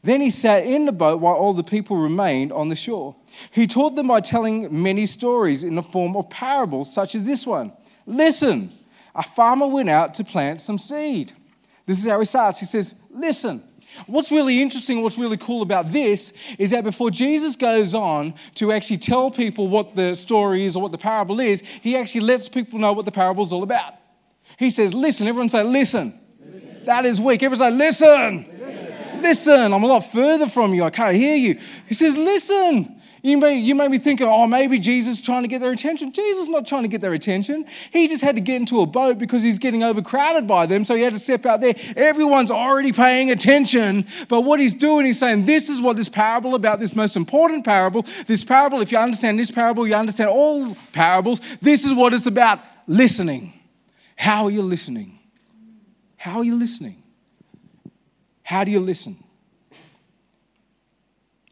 Then 0.03 0.21
he 0.21 0.29
sat 0.29 0.67
in 0.67 0.85
the 0.85 0.91
boat 0.91 1.19
while 1.19 1.33
all 1.33 1.55
the 1.55 1.63
people 1.63 1.97
remained 1.97 2.51
on 2.51 2.69
the 2.69 2.75
shore. 2.75 3.15
He 3.49 3.65
taught 3.65 3.95
them 3.95 4.09
by 4.09 4.21
telling 4.21 4.83
many 4.83 5.07
stories 5.07 5.63
in 5.63 5.73
the 5.73 5.81
form 5.81 6.15
of 6.15 6.29
parables, 6.29 6.93
such 6.93 7.15
as 7.15 7.23
this 7.23 7.47
one. 7.47 7.71
Listen, 8.05 8.71
a 9.15 9.23
farmer 9.23 9.67
went 9.67 9.89
out 9.89 10.13
to 10.15 10.23
plant 10.23 10.61
some 10.61 10.77
seed. 10.77 11.33
This 11.85 11.97
is 12.03 12.09
how 12.09 12.19
he 12.19 12.25
starts. 12.25 12.59
He 12.59 12.65
says, 12.65 12.95
Listen. 13.09 13.63
What's 14.07 14.31
really 14.31 14.61
interesting, 14.61 15.01
what's 15.01 15.17
really 15.17 15.35
cool 15.35 15.61
about 15.61 15.91
this 15.91 16.31
is 16.57 16.71
that 16.71 16.85
before 16.85 17.11
Jesus 17.11 17.57
goes 17.57 17.93
on 17.93 18.35
to 18.55 18.71
actually 18.71 18.99
tell 18.99 19.29
people 19.29 19.67
what 19.67 19.97
the 19.97 20.15
story 20.15 20.63
is 20.63 20.77
or 20.77 20.81
what 20.81 20.93
the 20.93 20.97
parable 20.97 21.41
is, 21.41 21.61
he 21.81 21.97
actually 21.97 22.21
lets 22.21 22.47
people 22.47 22.79
know 22.79 22.93
what 22.93 23.03
the 23.03 23.11
parable 23.11 23.43
is 23.43 23.51
all 23.51 23.63
about. 23.63 23.95
He 24.57 24.69
says, 24.69 24.93
Listen, 24.93 25.27
everyone 25.27 25.49
say, 25.49 25.63
Listen. 25.63 26.17
listen. 26.39 26.85
That 26.85 27.05
is 27.05 27.19
weak. 27.19 27.43
Everyone 27.43 27.69
say, 27.69 27.75
Listen. 27.75 28.45
listen. 28.57 29.21
Listen. 29.21 29.73
I'm 29.73 29.83
a 29.83 29.87
lot 29.87 30.05
further 30.05 30.47
from 30.47 30.73
you. 30.73 30.83
I 30.83 30.89
can't 30.89 31.15
hear 31.15 31.35
you. 31.35 31.59
He 31.87 31.93
says, 31.93 32.15
Listen. 32.15 33.00
You 33.23 33.37
may, 33.37 33.55
you 33.59 33.75
may 33.75 33.87
be 33.87 33.99
thinking, 33.99 34.25
oh, 34.27 34.47
maybe 34.47 34.79
Jesus 34.79 35.17
is 35.17 35.21
trying 35.21 35.43
to 35.43 35.47
get 35.47 35.61
their 35.61 35.71
attention. 35.71 36.11
Jesus 36.11 36.43
is 36.43 36.49
not 36.49 36.65
trying 36.65 36.81
to 36.81 36.87
get 36.87 37.01
their 37.01 37.13
attention. 37.13 37.65
He 37.91 38.07
just 38.07 38.23
had 38.23 38.35
to 38.35 38.41
get 38.41 38.55
into 38.55 38.81
a 38.81 38.87
boat 38.87 39.19
because 39.19 39.43
he's 39.43 39.59
getting 39.59 39.83
overcrowded 39.83 40.47
by 40.47 40.65
them, 40.65 40.83
so 40.85 40.95
he 40.95 41.03
had 41.03 41.13
to 41.13 41.19
step 41.19 41.45
out 41.45 41.61
there. 41.61 41.75
Everyone's 41.95 42.49
already 42.49 42.91
paying 42.91 43.29
attention. 43.29 44.07
But 44.27 44.41
what 44.41 44.59
he's 44.59 44.73
doing, 44.73 45.05
he's 45.05 45.19
saying, 45.19 45.45
this 45.45 45.69
is 45.69 45.79
what 45.79 45.97
this 45.97 46.09
parable 46.09 46.55
about, 46.55 46.79
this 46.79 46.95
most 46.95 47.15
important 47.15 47.63
parable. 47.63 48.05
This 48.25 48.43
parable, 48.43 48.81
if 48.81 48.91
you 48.91 48.97
understand 48.97 49.37
this 49.37 49.51
parable, 49.51 49.87
you 49.87 49.93
understand 49.93 50.31
all 50.31 50.75
parables. 50.91 51.41
This 51.61 51.85
is 51.85 51.93
what 51.93 52.15
it's 52.15 52.25
about 52.25 52.59
listening. 52.87 53.53
How 54.15 54.45
are 54.45 54.51
you 54.51 54.63
listening? 54.63 55.19
How 56.17 56.37
are 56.37 56.43
you 56.43 56.55
listening? 56.55 57.03
How 58.41 58.63
do 58.63 58.71
you 58.71 58.79
listen? 58.79 59.23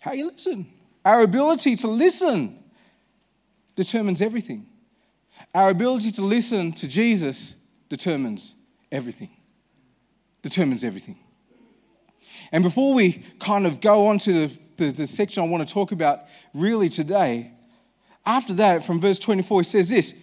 How 0.02 0.14
you 0.14 0.26
listen? 0.26 0.68
Our 1.10 1.24
ability 1.24 1.76
to 1.78 1.88
listen 1.88 2.64
determines 3.76 4.22
everything. 4.22 4.68
Our 5.56 5.72
ability 5.72 6.12
to 6.12 6.22
listen 6.22 6.72
to 6.74 6.88
Jesus 6.88 7.56
determines 7.90 8.54
everything. 8.92 9.32
Determines 10.44 10.84
everything. 10.84 11.18
And 12.52 12.64
before 12.64 12.94
we 12.94 13.24
kind 13.40 13.66
of 13.66 13.82
go 13.82 14.06
on 14.06 14.20
to 14.20 14.34
the, 14.34 14.52
the, 14.78 14.92
the, 14.92 15.08
section 15.08 15.42
I 15.42 15.48
want 15.48 15.68
to 15.68 15.74
talk 15.74 15.92
about 15.92 16.26
really 16.54 16.90
today, 16.90 17.54
after 18.24 18.54
that, 18.54 18.86
from 18.86 19.02
verse 19.02 19.18
24, 19.18 19.62
he 19.62 19.64
says 19.64 19.90
this 19.90 20.14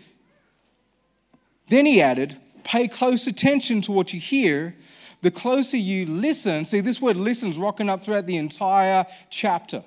Then 1.68 1.84
he 1.84 2.00
added, 2.00 2.36
Pay 2.62 2.86
close 2.86 3.26
attention 3.26 3.80
to 3.82 3.90
what 3.90 4.14
you 4.14 4.20
hear. 4.20 4.76
The 5.22 5.32
closer 5.32 5.78
you 5.78 6.06
listen, 6.06 6.64
see, 6.64 6.78
this 6.78 7.02
word 7.02 7.16
listen's 7.16 7.58
rocking 7.58 7.88
up 7.88 8.04
throughout 8.04 8.26
the 8.26 8.36
entire 8.36 9.04
chapter. 9.30 9.82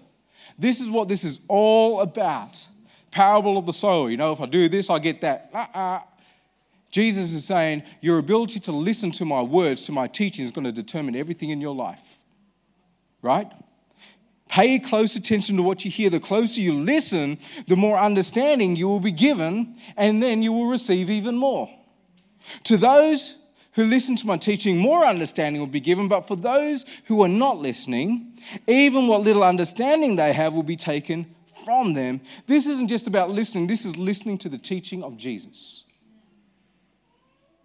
This 0.58 0.80
is 0.80 0.90
what 0.90 1.08
this 1.08 1.24
is 1.24 1.40
all 1.48 2.02
about. 2.02 2.66
Parable 3.12 3.58
of 3.58 3.66
the 3.66 3.74
sower. 3.74 4.10
You 4.10 4.18
know, 4.18 4.34
if 4.34 4.42
I 4.42 4.46
do 4.46 4.70
this, 4.70 4.90
I 4.90 5.00
get 5.00 5.22
that. 5.22 5.50
Uh-uh. 5.54 6.02
Jesus 6.92 7.32
is 7.32 7.46
saying, 7.46 7.84
Your 8.02 8.18
ability 8.18 8.60
to 8.62 8.72
listen 8.72 9.12
to 9.14 9.26
my 9.26 9.42
words, 9.42 9.84
to 9.84 9.92
my 9.92 10.08
teaching, 10.08 10.46
is 10.46 10.52
going 10.52 10.66
to 10.66 10.72
determine 10.72 11.16
everything 11.16 11.50
in 11.50 11.62
your 11.62 11.76
life. 11.76 12.20
Right? 13.22 13.52
Pay 14.48 14.80
close 14.80 15.16
attention 15.16 15.58
to 15.58 15.64
what 15.64 15.86
you 15.86 15.92
hear. 15.92 16.10
The 16.10 16.20
closer 16.20 16.60
you 16.60 16.74
listen, 16.74 17.38
the 17.68 17.76
more 17.76 18.00
understanding 18.00 18.76
you 18.76 18.88
will 18.88 19.00
be 19.00 19.12
given, 19.12 19.78
and 19.96 20.24
then 20.24 20.42
you 20.42 20.52
will 20.52 20.66
receive 20.66 21.10
even 21.10 21.36
more. 21.36 21.70
To 22.64 22.78
those 22.78 23.39
who 23.80 23.86
listen 23.86 24.18
to 24.18 24.28
my 24.28 24.36
teaching, 24.36 24.78
more 24.78 25.06
understanding 25.06 25.62
will 25.62 25.68
be 25.68 25.80
given, 25.80 26.10
but 26.10 26.28
for 26.28 26.36
those 26.36 26.84
who 27.06 27.24
are 27.24 27.30
not 27.30 27.60
listening, 27.60 28.38
even 28.68 29.08
what 29.08 29.22
little 29.22 29.42
understanding 29.42 30.18
they 30.18 30.34
have 30.34 30.54
will 30.54 30.64
be 30.64 30.76
taken 30.76 31.34
from 31.64 31.94
them. 31.94 32.20
This 32.46 32.68
isn't 32.68 32.90
just 32.90 33.08
about 33.08 33.30
listening, 33.30 33.68
this 33.68 33.86
is 33.86 33.96
listening 33.96 34.38
to 34.40 34.50
the 34.50 34.58
teaching 34.58 35.02
of 35.02 35.16
Jesus. 35.16 35.86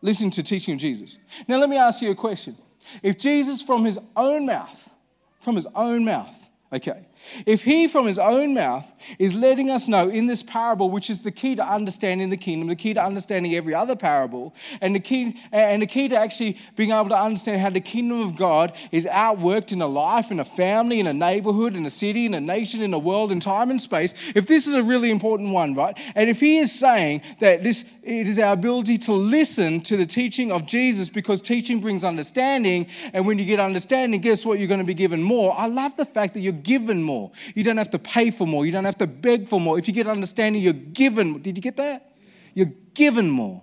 Listening 0.02 0.30
to 0.30 0.44
teaching 0.44 0.74
of 0.74 0.80
Jesus. 0.80 1.18
Now, 1.48 1.56
let 1.56 1.68
me 1.68 1.76
ask 1.76 2.00
you 2.00 2.12
a 2.12 2.14
question. 2.14 2.56
If 3.02 3.18
Jesus, 3.18 3.60
from 3.60 3.84
his 3.84 3.98
own 4.14 4.46
mouth, 4.46 4.94
from 5.40 5.56
his 5.56 5.66
own 5.74 6.04
mouth, 6.04 6.44
Okay. 6.74 7.06
If 7.46 7.64
he, 7.64 7.88
from 7.88 8.06
his 8.06 8.18
own 8.18 8.54
mouth, 8.54 8.92
is 9.18 9.34
letting 9.34 9.70
us 9.70 9.88
know 9.88 10.08
in 10.08 10.26
this 10.26 10.42
parable, 10.42 10.90
which 10.90 11.10
is 11.10 11.22
the 11.22 11.30
key 11.30 11.54
to 11.56 11.64
understanding 11.64 12.30
the 12.30 12.36
kingdom, 12.36 12.68
the 12.68 12.76
key 12.76 12.94
to 12.94 13.02
understanding 13.02 13.54
every 13.54 13.74
other 13.74 13.96
parable, 13.96 14.54
and 14.80 14.94
the 14.94 15.00
key, 15.00 15.40
and 15.52 15.82
the 15.82 15.86
key 15.86 16.08
to 16.08 16.16
actually 16.16 16.58
being 16.76 16.90
able 16.90 17.08
to 17.08 17.16
understand 17.16 17.60
how 17.60 17.70
the 17.70 17.80
kingdom 17.80 18.20
of 18.20 18.36
God 18.36 18.76
is 18.92 19.06
outworked 19.06 19.72
in 19.72 19.80
a 19.80 19.86
life, 19.86 20.30
in 20.30 20.40
a 20.40 20.44
family, 20.44 21.00
in 21.00 21.06
a 21.06 21.14
neighborhood, 21.14 21.76
in 21.76 21.86
a 21.86 21.90
city, 21.90 22.26
in 22.26 22.34
a 22.34 22.40
nation, 22.40 22.82
in 22.82 22.92
a 22.92 22.98
world, 22.98 23.32
in 23.32 23.40
time 23.40 23.70
and 23.70 23.80
space, 23.80 24.14
if 24.34 24.46
this 24.46 24.66
is 24.66 24.74
a 24.74 24.82
really 24.82 25.10
important 25.10 25.50
one, 25.50 25.74
right? 25.74 25.98
And 26.14 26.28
if 26.28 26.40
he 26.40 26.58
is 26.58 26.72
saying 26.72 27.22
that 27.40 27.62
this 27.62 27.84
it 28.02 28.28
is 28.28 28.38
our 28.38 28.52
ability 28.52 28.98
to 28.98 29.12
listen 29.12 29.80
to 29.82 29.96
the 29.96 30.04
teaching 30.04 30.52
of 30.52 30.66
Jesus 30.66 31.08
because 31.08 31.40
teaching 31.40 31.80
brings 31.80 32.04
understanding, 32.04 32.86
and 33.14 33.26
when 33.26 33.38
you 33.38 33.46
get 33.46 33.60
understanding, 33.60 34.20
guess 34.20 34.44
what? 34.44 34.58
You're 34.58 34.68
going 34.68 34.80
to 34.80 34.86
be 34.86 34.94
given 34.94 35.22
more. 35.22 35.54
I 35.56 35.66
love 35.66 35.96
the 35.96 36.04
fact 36.04 36.34
that 36.34 36.40
you're 36.40 36.52
given 36.52 37.02
more 37.02 37.13
more. 37.14 37.30
You 37.54 37.64
don't 37.64 37.76
have 37.76 37.90
to 37.90 37.98
pay 37.98 38.30
for 38.30 38.46
more. 38.46 38.66
You 38.66 38.72
don't 38.72 38.84
have 38.84 38.98
to 38.98 39.06
beg 39.06 39.48
for 39.48 39.60
more. 39.60 39.78
If 39.78 39.86
you 39.88 39.94
get 39.94 40.06
understanding, 40.06 40.62
you're 40.62 40.72
given. 40.72 41.40
Did 41.40 41.56
you 41.56 41.62
get 41.62 41.76
that? 41.76 42.12
You're 42.54 42.72
given 42.94 43.30
more. 43.30 43.62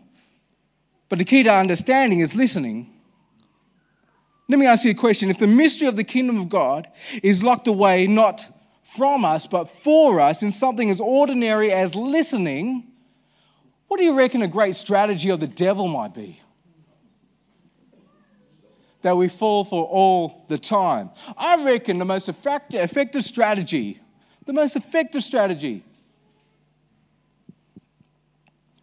But 1.09 1.19
the 1.19 1.25
key 1.25 1.43
to 1.43 1.53
understanding 1.53 2.19
is 2.19 2.33
listening. 2.35 2.87
Let 4.47 4.59
me 4.59 4.65
ask 4.65 4.83
you 4.83 4.91
a 4.91 4.95
question. 4.95 5.29
If 5.29 5.37
the 5.37 5.47
mystery 5.47 5.87
of 5.87 5.95
the 5.95 6.03
kingdom 6.03 6.39
of 6.39 6.49
God 6.49 6.87
is 7.23 7.43
locked 7.43 7.67
away 7.67 8.07
not 8.07 8.47
from 8.83 9.23
us, 9.23 9.47
but 9.47 9.69
for 9.69 10.19
us 10.19 10.43
in 10.43 10.51
something 10.51 10.89
as 10.89 10.99
ordinary 10.99 11.71
as 11.71 11.95
listening, 11.95 12.91
what 13.87 13.97
do 13.97 14.03
you 14.03 14.17
reckon 14.17 14.41
a 14.41 14.47
great 14.47 14.75
strategy 14.75 15.29
of 15.29 15.39
the 15.39 15.47
devil 15.47 15.87
might 15.87 16.13
be? 16.13 16.40
That 19.01 19.17
we 19.17 19.27
fall 19.27 19.63
for 19.63 19.85
all 19.85 20.45
the 20.47 20.57
time. 20.57 21.09
I 21.37 21.63
reckon 21.63 21.97
the 21.97 22.05
most 22.05 22.29
effective, 22.29 23.23
strategy, 23.23 23.99
the 24.45 24.53
most 24.53 24.75
effective 24.75 25.23
strategy 25.23 25.83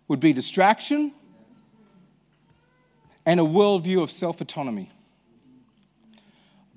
would 0.08 0.20
be 0.20 0.32
distraction 0.32 1.12
and 3.26 3.38
a 3.38 3.44
worldview 3.44 4.02
of 4.02 4.10
self 4.10 4.40
autonomy, 4.40 4.90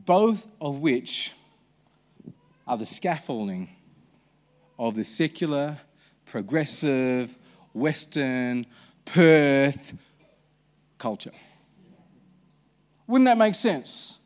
both 0.05 0.47
of 0.59 0.79
which 0.79 1.31
are 2.67 2.77
the 2.77 2.85
scaffolding 2.85 3.69
of 4.77 4.95
the 4.95 5.03
secular, 5.03 5.79
progressive, 6.25 7.37
Western, 7.73 8.65
Perth 9.05 9.93
culture. 10.97 11.31
Wouldn't 13.11 13.25
that 13.25 13.37
make 13.37 13.55
sense? 13.55 14.19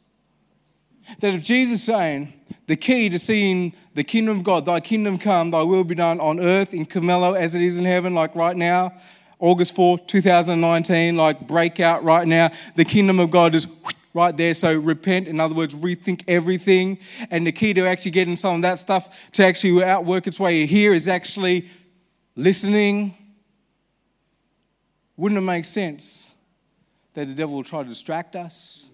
That 1.20 1.34
if 1.34 1.42
Jesus 1.42 1.80
is 1.80 1.84
saying 1.84 2.32
the 2.68 2.76
key 2.76 3.10
to 3.10 3.18
seeing 3.18 3.74
the 3.96 4.04
kingdom 4.04 4.38
of 4.38 4.44
God, 4.44 4.68
thy 4.68 4.80
kingdom 4.80 5.18
come, 5.18 5.50
thy 5.50 5.64
will 5.64 5.84
be 5.84 5.96
done 5.96 6.20
on 6.20 6.40
earth 6.40 6.72
in 6.72 6.86
Armadale 6.96 7.36
as 7.36 7.56
it 7.56 7.64
is 7.64 7.80
in 7.80 7.86
heaven, 7.86 8.14
like 8.14 8.36
right 8.36 8.56
now, 8.56 8.94
August 9.40 9.74
4, 9.76 9.98
2019, 9.98 11.18
like 11.18 11.48
breakout 11.48 12.04
right 12.04 12.28
now, 12.28 12.52
the 12.76 12.86
kingdom 12.86 13.20
of 13.20 13.32
God 13.32 13.56
is 13.56 13.66
right 14.14 14.38
there. 14.38 14.54
So 14.54 14.78
repent, 14.78 15.28
in 15.28 15.40
other 15.40 15.56
words, 15.56 15.74
rethink 15.74 16.24
everything. 16.28 17.00
And 17.32 17.48
the 17.48 17.52
key 17.52 17.74
to 17.74 17.88
actually 17.88 18.12
getting 18.12 18.38
some 18.38 18.58
of 18.58 18.62
that 18.62 18.78
stuff 18.78 19.32
to 19.32 19.44
actually 19.44 19.84
outwork 19.84 20.28
its 20.28 20.40
way 20.40 20.68
here 20.68 20.94
is 20.94 21.08
actually 21.08 21.70
listening. 22.36 23.16
Wouldn't 25.18 25.40
it 25.40 25.42
make 25.42 25.66
sense 25.66 26.35
that 27.16 27.26
the 27.26 27.34
devil 27.34 27.56
will 27.56 27.64
try 27.64 27.82
to 27.82 27.90
distract 27.90 28.36
us 28.36 28.88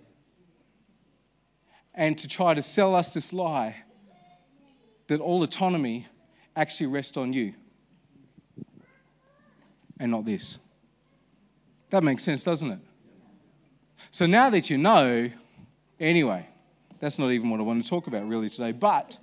and 1.93 2.17
to 2.17 2.27
try 2.27 2.53
to 2.53 2.61
sell 2.61 2.95
us 2.95 3.13
this 3.13 3.33
lie 3.33 3.75
that 5.07 5.19
all 5.19 5.43
autonomy 5.43 6.07
actually 6.55 6.87
rests 6.87 7.17
on 7.17 7.33
you 7.33 7.53
and 9.99 10.11
not 10.11 10.25
this. 10.25 10.57
That 11.89 12.03
makes 12.03 12.23
sense, 12.23 12.43
doesn't 12.43 12.71
it? 12.71 12.79
So 14.09 14.25
now 14.25 14.49
that 14.49 14.69
you 14.69 14.77
know, 14.77 15.29
anyway, 15.99 16.47
that's 16.99 17.19
not 17.19 17.31
even 17.31 17.49
what 17.49 17.59
I 17.59 17.63
want 17.63 17.83
to 17.83 17.89
talk 17.89 18.07
about 18.07 18.27
really 18.27 18.49
today, 18.49 18.71
but 18.71 19.19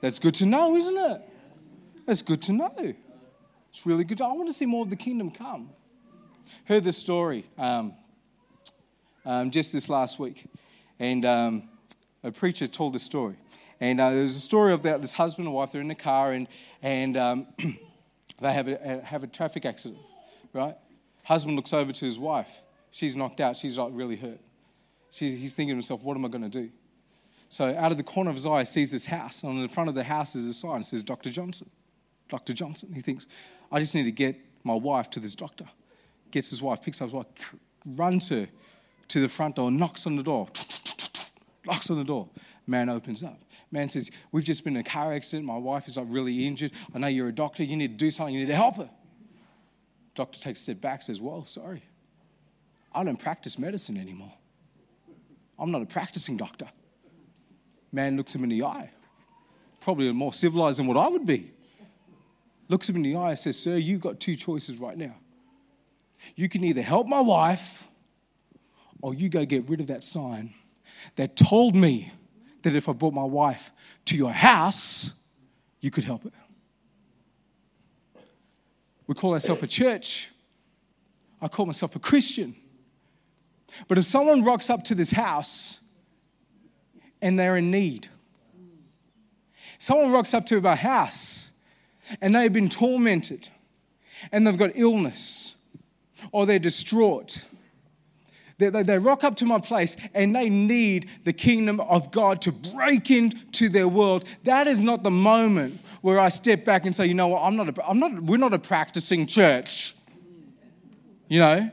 that's 0.00 0.18
good 0.18 0.34
to 0.36 0.46
know, 0.46 0.74
isn't 0.76 0.96
it? 0.96 1.20
That's 2.06 2.22
good 2.22 2.40
to 2.42 2.52
know. 2.52 2.94
It's 3.68 3.84
really 3.84 4.04
good. 4.04 4.18
To, 4.18 4.24
I 4.24 4.32
want 4.32 4.48
to 4.48 4.54
see 4.54 4.66
more 4.66 4.82
of 4.82 4.90
the 4.90 4.96
kingdom 4.96 5.30
come. 5.30 5.70
Heard 6.64 6.84
this 6.84 6.96
story. 6.96 7.44
Um, 7.58 7.92
um, 9.26 9.50
just 9.50 9.72
this 9.72 9.90
last 9.90 10.18
week. 10.18 10.46
And 10.98 11.24
um, 11.26 11.68
a 12.22 12.32
preacher 12.32 12.66
told 12.66 12.94
the 12.94 12.98
story. 12.98 13.36
And 13.80 14.00
uh, 14.00 14.10
there's 14.10 14.34
a 14.34 14.40
story 14.40 14.72
about 14.72 15.02
this 15.02 15.14
husband 15.14 15.46
and 15.46 15.54
wife. 15.54 15.72
They're 15.72 15.82
in 15.82 15.88
the 15.88 15.94
car 15.94 16.32
and, 16.32 16.48
and 16.80 17.16
um, 17.16 17.46
they 18.40 18.52
have 18.52 18.68
a, 18.68 19.02
have 19.04 19.22
a 19.22 19.26
traffic 19.26 19.66
accident, 19.66 20.00
right? 20.54 20.76
Husband 21.24 21.56
looks 21.56 21.74
over 21.74 21.92
to 21.92 22.04
his 22.04 22.18
wife. 22.18 22.62
She's 22.90 23.14
knocked 23.14 23.40
out. 23.40 23.58
She's 23.58 23.76
like 23.76 23.90
really 23.92 24.16
hurt. 24.16 24.40
he's 25.10 25.54
thinking 25.54 25.72
to 25.72 25.74
himself, 25.74 26.02
what 26.02 26.16
am 26.16 26.24
I 26.24 26.28
going 26.28 26.48
to 26.48 26.60
do? 26.62 26.70
So 27.48 27.66
out 27.76 27.92
of 27.92 27.98
the 27.98 28.04
corner 28.04 28.30
of 28.30 28.36
his 28.36 28.46
eye, 28.46 28.62
sees 28.62 28.92
this 28.92 29.06
house. 29.06 29.42
And 29.42 29.52
on 29.52 29.60
the 29.60 29.68
front 29.68 29.88
of 29.88 29.94
the 29.94 30.04
house 30.04 30.34
is 30.34 30.46
a 30.46 30.54
sign. 30.54 30.80
It 30.80 30.84
says, 30.84 31.02
Dr. 31.02 31.30
Johnson. 31.30 31.68
Dr. 32.28 32.54
Johnson. 32.54 32.92
He 32.94 33.02
thinks, 33.02 33.26
I 33.70 33.80
just 33.80 33.94
need 33.94 34.04
to 34.04 34.12
get 34.12 34.36
my 34.64 34.74
wife 34.74 35.10
to 35.10 35.20
this 35.20 35.34
doctor. 35.34 35.66
Gets 36.30 36.50
his 36.50 36.62
wife, 36.62 36.82
picks 36.82 37.00
up 37.00 37.08
his 37.08 37.14
wife, 37.14 37.26
runs 37.84 38.30
her 38.30 38.48
to 39.08 39.20
the 39.20 39.28
front 39.28 39.56
door, 39.56 39.70
knocks 39.70 40.06
on 40.06 40.16
the 40.16 40.22
door, 40.22 40.48
knocks 41.66 41.90
on 41.90 41.98
the 41.98 42.04
door. 42.04 42.28
Man 42.66 42.88
opens 42.88 43.22
up. 43.22 43.40
Man 43.70 43.88
says, 43.88 44.10
We've 44.32 44.44
just 44.44 44.64
been 44.64 44.74
in 44.74 44.80
a 44.80 44.84
car 44.84 45.12
accident. 45.12 45.46
My 45.46 45.56
wife 45.56 45.86
is 45.86 45.96
like 45.96 46.06
really 46.08 46.46
injured. 46.46 46.72
I 46.94 46.98
know 46.98 47.06
you're 47.06 47.28
a 47.28 47.32
doctor. 47.32 47.62
You 47.62 47.76
need 47.76 47.98
to 47.98 48.04
do 48.04 48.10
something. 48.10 48.34
You 48.34 48.40
need 48.40 48.48
to 48.50 48.56
help 48.56 48.76
her. 48.76 48.90
Doctor 50.14 50.40
takes 50.40 50.60
a 50.60 50.62
step 50.64 50.80
back, 50.80 51.02
says, 51.02 51.20
Whoa, 51.20 51.44
sorry. 51.44 51.82
I 52.92 53.04
don't 53.04 53.18
practice 53.18 53.58
medicine 53.58 53.98
anymore. 53.98 54.32
I'm 55.58 55.70
not 55.70 55.82
a 55.82 55.86
practicing 55.86 56.36
doctor. 56.36 56.68
Man 57.92 58.16
looks 58.16 58.34
him 58.34 58.42
in 58.42 58.50
the 58.50 58.62
eye, 58.64 58.90
probably 59.80 60.10
more 60.12 60.32
civilized 60.32 60.78
than 60.78 60.86
what 60.86 60.96
I 60.96 61.08
would 61.08 61.26
be. 61.26 61.50
Looks 62.68 62.88
him 62.88 62.96
in 62.96 63.02
the 63.02 63.16
eye 63.16 63.30
and 63.30 63.38
says, 63.38 63.58
Sir, 63.58 63.76
you've 63.76 64.00
got 64.00 64.18
two 64.18 64.34
choices 64.34 64.78
right 64.78 64.96
now. 64.96 65.14
You 66.34 66.48
can 66.48 66.64
either 66.64 66.82
help 66.82 67.06
my 67.06 67.20
wife 67.20 67.86
or 69.02 69.14
you 69.14 69.28
go 69.28 69.44
get 69.44 69.68
rid 69.68 69.80
of 69.80 69.86
that 69.88 70.04
sign 70.04 70.54
that 71.16 71.36
told 71.36 71.74
me 71.74 72.10
that 72.62 72.74
if 72.74 72.88
I 72.88 72.92
brought 72.92 73.14
my 73.14 73.24
wife 73.24 73.70
to 74.06 74.16
your 74.16 74.32
house, 74.32 75.12
you 75.80 75.90
could 75.90 76.04
help 76.04 76.24
it. 76.26 76.32
We 79.06 79.14
call 79.14 79.34
ourselves 79.34 79.62
a 79.62 79.66
church. 79.66 80.30
I 81.40 81.48
call 81.48 81.66
myself 81.66 81.94
a 81.94 81.98
Christian. 81.98 82.56
But 83.88 83.98
if 83.98 84.04
someone 84.04 84.42
rocks 84.42 84.70
up 84.70 84.84
to 84.84 84.94
this 84.94 85.12
house 85.12 85.80
and 87.22 87.38
they're 87.38 87.56
in 87.56 87.70
need, 87.70 88.08
someone 89.78 90.10
rocks 90.10 90.34
up 90.34 90.46
to 90.46 90.60
my 90.60 90.76
house 90.76 91.50
and 92.20 92.34
they've 92.34 92.52
been 92.52 92.68
tormented 92.68 93.48
and 94.32 94.46
they've 94.46 94.56
got 94.56 94.72
illness 94.74 95.56
or 96.32 96.46
they're 96.46 96.58
distraught 96.58 97.44
they, 98.58 98.70
they, 98.70 98.82
they, 98.82 98.98
rock 98.98 99.22
up 99.22 99.36
to 99.36 99.44
my 99.44 99.58
place 99.58 99.96
and 100.14 100.34
they 100.34 100.48
need 100.48 101.10
the 101.24 101.32
kingdom 101.32 101.78
of 101.80 102.10
God 102.10 102.40
to 102.42 102.52
break 102.52 103.10
into 103.10 103.68
their 103.68 103.86
world. 103.86 104.24
That 104.44 104.66
is 104.66 104.80
not 104.80 105.02
the 105.02 105.10
moment 105.10 105.80
where 106.00 106.18
I 106.18 106.30
step 106.30 106.64
back 106.64 106.86
and 106.86 106.94
say, 106.94 107.06
you 107.06 107.12
know 107.12 107.28
what, 107.28 107.42
I'm 107.42 107.56
not 107.56 107.76
a, 107.76 107.88
I'm 107.88 107.98
not, 107.98 108.22
we're 108.22 108.38
not 108.38 108.54
a 108.54 108.58
practicing 108.58 109.26
church. 109.26 109.94
You 111.28 111.40
know, 111.40 111.70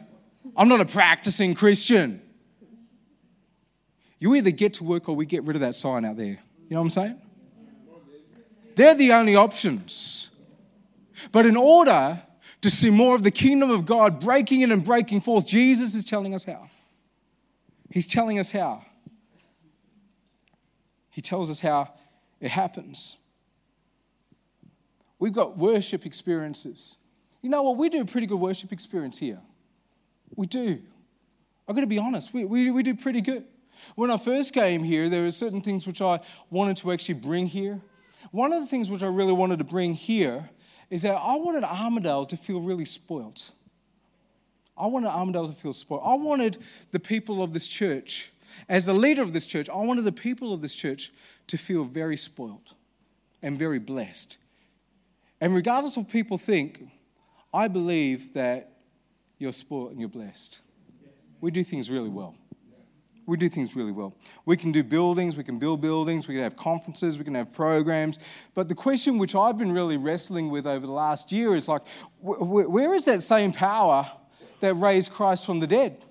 I'm 0.57 0.67
not 0.67 0.81
a 0.81 0.85
practicing 0.85 1.55
Christian. 1.55 2.21
You 4.19 4.35
either 4.35 4.51
get 4.51 4.73
to 4.75 4.83
work 4.83 5.07
or 5.07 5.15
we 5.15 5.25
get 5.25 5.43
rid 5.43 5.55
of 5.55 5.61
that 5.61 5.75
sign 5.75 6.03
out 6.03 6.17
there. 6.17 6.27
You 6.27 6.39
know 6.71 6.81
what 6.81 6.85
I'm 6.85 6.89
saying? 6.89 7.21
They're 8.75 8.95
the 8.95 9.13
only 9.13 9.35
options. 9.35 10.31
But 11.31 11.45
in 11.45 11.55
order 11.55 12.21
to 12.61 12.69
see 12.69 12.89
more 12.89 13.15
of 13.15 13.23
the 13.23 13.31
kingdom 13.31 13.69
of 13.69 13.85
God 13.85 14.19
breaking 14.19 14.61
in 14.61 14.71
and 14.71 14.83
breaking 14.83 15.21
forth, 15.21 15.45
Jesus 15.47 15.95
is 15.95 16.03
telling 16.03 16.33
us 16.33 16.43
how. 16.43 16.69
He's 17.93 18.07
telling 18.07 18.39
us 18.39 18.49
how. 18.49 18.83
He 21.11 21.21
tells 21.21 21.51
us 21.51 21.59
how 21.59 21.93
it 22.41 22.49
happens. 22.49 23.17
We've 25.19 25.31
got 25.31 25.59
worship 25.59 26.03
experiences. 26.03 26.97
You 27.43 27.51
know 27.51 27.61
what? 27.61 27.77
We 27.77 27.89
do 27.89 28.01
a 28.01 28.05
pretty 28.05 28.25
good 28.25 28.39
worship 28.39 28.71
experience 28.71 29.19
here. 29.19 29.39
We 30.35 30.47
do. 30.47 30.81
I've 31.67 31.75
got 31.75 31.81
to 31.81 31.87
be 31.87 31.99
honest, 31.99 32.33
we, 32.33 32.45
we, 32.45 32.71
we 32.71 32.81
do 32.81 32.95
pretty 32.95 33.21
good. 33.21 33.43
When 33.93 34.09
I 34.09 34.17
first 34.17 34.55
came 34.55 34.83
here, 34.83 35.07
there 35.07 35.21
were 35.21 35.31
certain 35.31 35.61
things 35.61 35.85
which 35.85 36.01
I 36.01 36.19
wanted 36.49 36.77
to 36.77 36.91
actually 36.91 37.19
bring 37.19 37.45
here. 37.45 37.79
One 38.31 38.53
of 38.53 38.59
the 38.59 38.65
things 38.65 38.89
which 38.89 39.03
I 39.03 39.07
really 39.07 39.33
wanted 39.33 39.59
to 39.59 39.65
bring 39.65 39.93
here 39.93 40.49
is 40.89 41.03
that 41.03 41.13
I 41.13 41.35
wanted 41.35 41.63
Armadale 41.63 42.25
to 42.25 42.37
feel 42.37 42.59
really 42.59 42.85
spoilt. 42.85 43.51
I 44.77 44.87
wanted 44.87 45.09
Armadale 45.09 45.47
to 45.47 45.53
feel 45.53 45.73
spoiled. 45.73 46.03
I 46.03 46.15
wanted 46.15 46.57
the 46.91 46.99
people 46.99 47.43
of 47.43 47.53
this 47.53 47.67
church, 47.67 48.31
as 48.67 48.85
the 48.85 48.93
leader 48.93 49.21
of 49.21 49.33
this 49.33 49.45
church, 49.45 49.69
I 49.69 49.77
wanted 49.77 50.05
the 50.05 50.11
people 50.11 50.53
of 50.53 50.61
this 50.61 50.75
church 50.75 51.11
to 51.47 51.57
feel 51.57 51.83
very 51.83 52.17
spoiled 52.17 52.73
and 53.41 53.57
very 53.57 53.79
blessed. 53.79 54.37
And 55.41 55.53
regardless 55.53 55.97
of 55.97 56.03
what 56.03 56.11
people 56.11 56.37
think, 56.37 56.87
I 57.53 57.67
believe 57.67 58.33
that 58.33 58.77
you're 59.37 59.51
spoiled 59.51 59.91
and 59.91 59.99
you're 59.99 60.09
blessed. 60.09 60.59
We 61.41 61.51
do 61.51 61.63
things 61.63 61.91
really 61.91 62.09
well. 62.09 62.35
We 63.25 63.37
do 63.37 63.47
things 63.47 63.75
really 63.75 63.91
well. 63.91 64.15
We 64.45 64.57
can 64.57 64.71
do 64.71 64.83
buildings, 64.83 65.37
we 65.37 65.43
can 65.43 65.57
build 65.59 65.81
buildings, 65.81 66.27
we 66.27 66.33
can 66.33 66.43
have 66.43 66.57
conferences, 66.57 67.17
we 67.17 67.23
can 67.23 67.35
have 67.35 67.53
programs. 67.53 68.19
But 68.53 68.67
the 68.67 68.75
question 68.75 69.17
which 69.17 69.33
I've 69.35 69.57
been 69.57 69.71
really 69.71 69.97
wrestling 69.97 70.49
with 70.49 70.67
over 70.67 70.85
the 70.85 70.91
last 70.91 71.31
year 71.31 71.55
is 71.55 71.67
like, 71.67 71.83
where 72.19 72.93
is 72.93 73.05
that 73.05 73.21
same 73.21 73.53
power 73.53 74.09
that 74.63 74.75
raised 74.75 75.11
Christ 75.11 75.45
from 75.45 75.59
the 75.59 75.67
dead? 75.67 76.01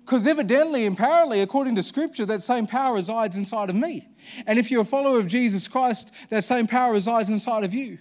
Because 0.00 0.26
evidently, 0.26 0.86
apparently, 0.86 1.42
according 1.42 1.74
to 1.74 1.82
Scripture, 1.82 2.24
that 2.24 2.42
same 2.42 2.66
power 2.66 2.94
resides 2.94 3.36
inside 3.36 3.68
of 3.68 3.76
me. 3.76 4.08
And 4.46 4.58
if 4.58 4.70
you're 4.70 4.80
a 4.80 4.86
follower 4.86 5.18
of 5.18 5.26
Jesus 5.26 5.68
Christ, 5.68 6.10
that 6.30 6.44
same 6.44 6.66
power 6.66 6.94
resides 6.94 7.28
inside 7.28 7.64
of 7.64 7.74
you. 7.74 7.98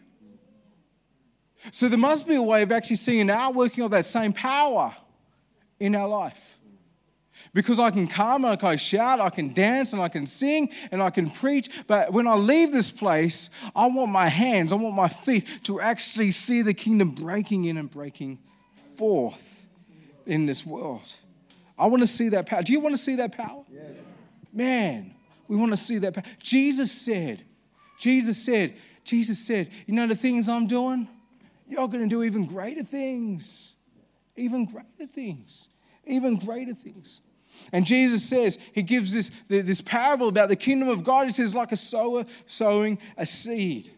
So 1.74 1.90
there 1.90 2.00
must 2.00 2.26
be 2.26 2.36
a 2.36 2.42
way 2.42 2.62
of 2.62 2.72
actually 2.72 2.96
seeing 2.96 3.20
an 3.20 3.30
outworking 3.30 3.84
of 3.84 3.92
that 3.92 4.06
same 4.06 4.32
power 4.32 4.96
in 5.82 5.96
our 5.96 6.08
life. 6.08 6.60
Because 7.54 7.78
I 7.78 7.92
can 7.92 8.08
come 8.08 8.46
and 8.46 8.54
I 8.54 8.56
can 8.56 8.78
shout, 8.78 9.20
I 9.20 9.30
can 9.30 9.52
dance 9.52 9.92
and 9.92 10.02
I 10.02 10.08
can 10.08 10.26
sing 10.26 10.72
and 10.92 11.04
I 11.04 11.10
can 11.10 11.30
preach. 11.30 11.70
But 11.88 12.14
when 12.14 12.26
I 12.26 12.36
leave 12.36 12.72
this 12.72 12.90
place, 12.90 13.50
I 13.76 13.88
want 13.88 14.14
my 14.14 14.30
hands, 14.30 14.72
I 14.72 14.76
want 14.76 14.96
my 14.96 15.10
feet 15.10 15.46
to 15.64 15.82
actually 15.82 16.32
see 16.32 16.62
the 16.62 16.74
kingdom 16.74 17.10
breaking 17.10 17.66
in 17.66 17.78
and 17.78 17.92
breaking 17.92 18.40
forth 18.96 19.57
in 20.28 20.46
this 20.46 20.66
world. 20.66 21.16
I 21.78 21.88
want 21.88 22.04
to 22.04 22.08
see 22.08 22.30
that 22.30 22.46
power. 22.46 22.64
Do 22.64 22.72
you 22.72 22.80
want 22.80 22.96
to 22.96 23.02
see 23.02 23.16
that 23.16 23.32
power? 23.32 23.64
Man, 24.54 25.14
we 25.48 25.56
want 25.56 25.72
to 25.72 25.78
see 25.78 25.98
that 26.00 26.14
power. 26.14 26.24
Jesus 26.42 26.92
said, 26.92 27.44
Jesus 28.00 28.44
said, 28.44 28.76
Jesus 29.04 29.40
said, 29.40 29.70
you 29.86 29.94
know 29.94 30.08
the 30.08 30.16
things 30.16 30.50
I'm 30.50 30.68
doing? 30.68 31.08
You're 31.68 31.88
going 31.88 32.04
to 32.04 32.10
do 32.10 32.24
even 32.24 32.46
greater 32.46 32.84
things. 32.84 33.76
Even 34.36 34.66
greater 34.66 35.12
things. 35.12 35.70
Even 36.06 36.38
greater 36.38 36.74
things. 36.74 37.22
And 37.72 37.86
Jesus 37.86 38.24
says, 38.24 38.60
He 38.74 38.84
gives 38.84 39.14
this, 39.14 39.32
this 39.48 39.82
parable 39.82 40.28
about 40.28 40.50
the 40.50 40.56
kingdom 40.56 40.90
of 40.90 41.04
God. 41.04 41.26
He 41.26 41.34
says, 41.34 41.56
like 41.56 41.72
a 41.72 41.78
sower 41.78 42.26
sowing 42.46 43.00
a 43.18 43.26
seed. 43.26 43.92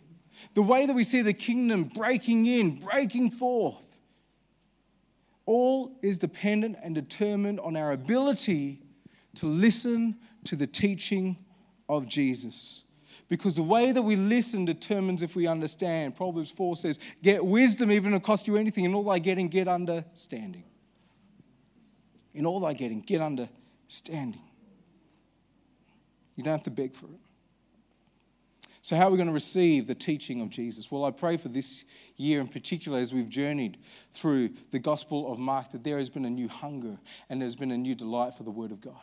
The 0.53 0.61
way 0.61 0.85
that 0.85 0.95
we 0.95 1.03
see 1.03 1.21
the 1.21 1.33
kingdom 1.33 1.83
breaking 1.83 2.45
in, 2.45 2.79
breaking 2.79 3.31
forth, 3.31 3.88
all 5.49 5.97
is 6.01 6.17
dependent 6.17 6.77
and 6.83 6.93
determined 6.93 7.59
on 7.59 7.75
our 7.75 7.91
ability 7.91 8.81
to 9.35 9.45
listen 9.45 10.15
to 10.43 10.55
the 10.55 10.67
teaching 10.67 11.37
of 11.87 12.07
Jesus. 12.07 12.83
Because 13.27 13.55
the 13.55 13.63
way 13.63 13.91
that 13.91 14.01
we 14.01 14.15
listen 14.15 14.65
determines 14.65 15.21
if 15.21 15.35
we 15.35 15.47
understand. 15.47 16.15
Proverbs 16.15 16.51
4 16.51 16.75
says, 16.75 16.99
Get 17.21 17.45
wisdom, 17.45 17.91
even 17.91 18.13
if 18.13 18.21
it 18.21 18.23
costs 18.23 18.47
you 18.47 18.57
anything, 18.57 18.85
and 18.85 18.95
all 18.95 19.03
thy 19.03 19.19
getting, 19.19 19.47
get 19.49 19.67
understanding 19.67 20.63
in 22.33 22.45
all 22.45 22.59
thy 22.59 22.73
getting, 22.73 23.01
get 23.01 23.21
understanding. 23.21 24.41
You 26.35 26.43
don't 26.43 26.53
have 26.53 26.63
to 26.63 26.71
beg 26.71 26.95
for 26.95 27.07
it. 27.07 27.19
So, 28.81 28.95
how 28.95 29.07
are 29.07 29.11
we 29.11 29.17
going 29.17 29.27
to 29.27 29.33
receive 29.33 29.87
the 29.87 29.95
teaching 29.95 30.41
of 30.41 30.49
Jesus? 30.49 30.89
Well, 30.89 31.03
I 31.03 31.11
pray 31.11 31.35
for 31.35 31.49
this 31.49 31.83
year 32.15 32.39
in 32.39 32.47
particular, 32.47 32.99
as 32.99 33.13
we've 33.13 33.29
journeyed 33.29 33.77
through 34.13 34.51
the 34.71 34.79
Gospel 34.79 35.31
of 35.31 35.37
Mark, 35.37 35.71
that 35.73 35.83
there 35.83 35.97
has 35.97 36.09
been 36.09 36.25
a 36.25 36.29
new 36.29 36.47
hunger 36.47 36.97
and 37.29 37.41
there's 37.41 37.55
been 37.55 37.71
a 37.71 37.77
new 37.77 37.93
delight 37.93 38.35
for 38.35 38.43
the 38.43 38.51
Word 38.51 38.71
of 38.71 38.79
God. 38.79 39.01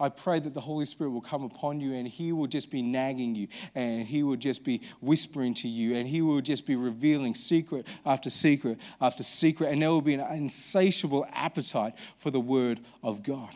I 0.00 0.08
pray 0.08 0.40
that 0.40 0.54
the 0.54 0.60
Holy 0.60 0.86
Spirit 0.86 1.10
will 1.10 1.20
come 1.20 1.44
upon 1.44 1.80
you 1.80 1.94
and 1.94 2.08
He 2.08 2.32
will 2.32 2.46
just 2.46 2.70
be 2.70 2.82
nagging 2.82 3.34
you 3.34 3.48
and 3.74 4.06
He 4.06 4.22
will 4.22 4.36
just 4.36 4.64
be 4.64 4.80
whispering 5.00 5.54
to 5.54 5.68
you 5.68 5.94
and 5.96 6.08
He 6.08 6.22
will 6.22 6.40
just 6.40 6.66
be 6.66 6.74
revealing 6.74 7.34
secret 7.34 7.86
after 8.04 8.30
secret 8.30 8.78
after 9.00 9.22
secret. 9.22 9.70
And 9.70 9.82
there 9.82 9.90
will 9.90 10.00
be 10.00 10.14
an 10.14 10.20
insatiable 10.32 11.26
appetite 11.32 11.94
for 12.16 12.30
the 12.30 12.40
Word 12.40 12.80
of 13.02 13.22
God. 13.22 13.50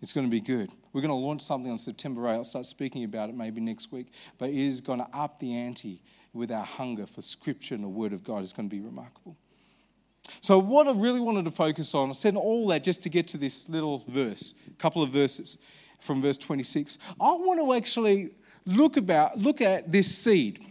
It's 0.00 0.12
going 0.12 0.26
to 0.26 0.30
be 0.30 0.40
good. 0.40 0.70
We're 0.92 1.00
going 1.00 1.10
to 1.10 1.14
launch 1.14 1.42
something 1.42 1.70
on 1.70 1.78
September 1.78 2.28
8. 2.28 2.32
I'll 2.32 2.44
start 2.44 2.66
speaking 2.66 3.04
about 3.04 3.30
it 3.30 3.34
maybe 3.34 3.60
next 3.60 3.92
week. 3.92 4.08
But 4.38 4.50
it 4.50 4.56
is 4.56 4.80
going 4.80 4.98
to 4.98 5.08
up 5.12 5.38
the 5.38 5.54
ante 5.54 6.02
with 6.32 6.50
our 6.50 6.64
hunger 6.64 7.06
for 7.06 7.22
Scripture 7.22 7.74
and 7.74 7.84
the 7.84 7.88
Word 7.88 8.12
of 8.12 8.24
God. 8.24 8.42
It's 8.42 8.52
going 8.52 8.68
to 8.68 8.74
be 8.74 8.80
remarkable. 8.80 9.36
So, 10.40 10.58
what 10.58 10.86
I 10.86 10.92
really 10.92 11.20
wanted 11.20 11.44
to 11.46 11.50
focus 11.50 11.94
on, 11.94 12.10
I 12.10 12.12
said 12.12 12.36
all 12.36 12.66
that 12.68 12.84
just 12.84 13.02
to 13.04 13.08
get 13.08 13.26
to 13.28 13.38
this 13.38 13.68
little 13.68 14.04
verse, 14.08 14.54
a 14.68 14.74
couple 14.74 15.02
of 15.02 15.10
verses 15.10 15.58
from 16.00 16.22
verse 16.22 16.38
26. 16.38 16.98
I 17.20 17.32
want 17.32 17.60
to 17.60 17.72
actually 17.74 18.30
look 18.64 18.96
about 18.96 19.38
look 19.38 19.60
at 19.60 19.90
this 19.90 20.16
seed. 20.16 20.64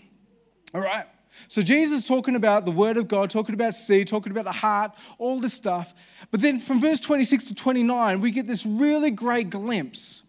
All 0.74 0.82
right? 0.82 1.06
So 1.48 1.62
Jesus 1.62 2.06
talking 2.06 2.36
about 2.36 2.66
the 2.66 2.72
word 2.72 2.98
of 2.98 3.08
God, 3.08 3.30
talking 3.30 3.54
about 3.54 3.74
seed, 3.74 4.08
talking 4.08 4.32
about 4.32 4.46
the 4.46 4.52
heart, 4.52 4.92
all 5.18 5.40
this 5.40 5.54
stuff. 5.54 5.94
But 6.30 6.42
then 6.42 6.60
from 6.60 6.80
verse 6.80 7.00
26 7.00 7.46
to 7.46 7.56
29, 7.56 8.22
we 8.22 8.32
get 8.32 8.48
this 8.48 8.66
really 8.66 9.12
great 9.12 9.50
glimpse 9.50 10.24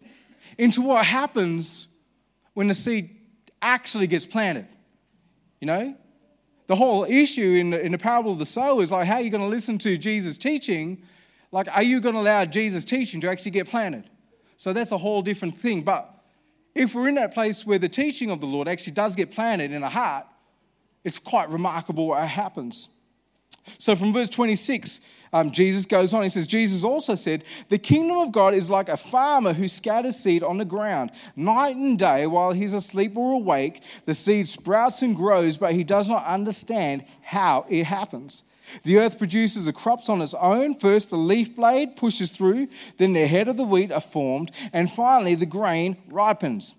into 0.57 0.81
what 0.81 1.05
happens 1.05 1.87
when 2.53 2.67
the 2.67 2.75
seed 2.75 3.15
actually 3.61 4.07
gets 4.07 4.25
planted. 4.25 4.67
You 5.59 5.67
know? 5.67 5.95
The 6.67 6.75
whole 6.75 7.03
issue 7.05 7.57
in 7.59 7.71
the, 7.71 7.85
in 7.85 7.91
the 7.91 7.97
parable 7.97 8.33
of 8.33 8.39
the 8.39 8.45
sower 8.45 8.81
is 8.81 8.91
like, 8.91 9.07
how 9.07 9.15
are 9.15 9.21
you 9.21 9.29
going 9.29 9.41
to 9.41 9.47
listen 9.47 9.77
to 9.79 9.97
Jesus' 9.97 10.37
teaching? 10.37 11.03
Like, 11.51 11.67
are 11.75 11.83
you 11.83 11.99
going 11.99 12.15
to 12.15 12.21
allow 12.21 12.45
Jesus' 12.45 12.85
teaching 12.85 13.21
to 13.21 13.29
actually 13.29 13.51
get 13.51 13.67
planted? 13.67 14.09
So 14.57 14.71
that's 14.71 14.91
a 14.91 14.97
whole 14.97 15.21
different 15.21 15.57
thing. 15.57 15.81
But 15.81 16.09
if 16.73 16.95
we're 16.95 17.09
in 17.09 17.15
that 17.15 17.33
place 17.33 17.65
where 17.65 17.77
the 17.77 17.89
teaching 17.89 18.31
of 18.31 18.39
the 18.39 18.47
Lord 18.47 18.67
actually 18.67 18.93
does 18.93 19.15
get 19.15 19.31
planted 19.31 19.71
in 19.71 19.83
a 19.83 19.89
heart, 19.89 20.25
it's 21.03 21.19
quite 21.19 21.49
remarkable 21.49 22.07
what 22.07 22.27
happens. 22.27 22.89
So 23.77 23.95
from 23.95 24.13
verse 24.13 24.29
26, 24.29 24.99
um, 25.31 25.51
Jesus 25.51 25.85
goes 25.85 26.13
on. 26.13 26.23
He 26.23 26.29
says, 26.29 26.45
Jesus 26.45 26.83
also 26.83 27.15
said, 27.15 27.43
The 27.69 27.77
kingdom 27.77 28.17
of 28.17 28.31
God 28.31 28.53
is 28.53 28.69
like 28.69 28.89
a 28.89 28.97
farmer 28.97 29.53
who 29.53 29.67
scatters 29.67 30.17
seed 30.17 30.43
on 30.43 30.57
the 30.57 30.65
ground. 30.65 31.11
Night 31.35 31.75
and 31.75 31.97
day, 31.97 32.27
while 32.27 32.51
he's 32.51 32.73
asleep 32.73 33.15
or 33.15 33.33
awake, 33.33 33.81
the 34.05 34.13
seed 34.13 34.47
sprouts 34.47 35.01
and 35.01 35.15
grows, 35.15 35.57
but 35.57 35.73
he 35.73 35.83
does 35.83 36.07
not 36.07 36.25
understand 36.25 37.05
how 37.21 37.65
it 37.69 37.85
happens. 37.85 38.43
The 38.83 38.97
earth 38.97 39.17
produces 39.17 39.65
the 39.65 39.73
crops 39.73 40.09
on 40.09 40.21
its 40.21 40.33
own. 40.35 40.75
First, 40.75 41.09
the 41.09 41.17
leaf 41.17 41.55
blade 41.55 41.95
pushes 41.95 42.31
through, 42.31 42.67
then 42.97 43.13
the 43.13 43.27
head 43.27 43.47
of 43.47 43.57
the 43.57 43.63
wheat 43.63 43.91
are 43.91 44.01
formed, 44.01 44.51
and 44.71 44.91
finally, 44.91 45.35
the 45.35 45.45
grain 45.45 45.97
ripens. 46.07 46.75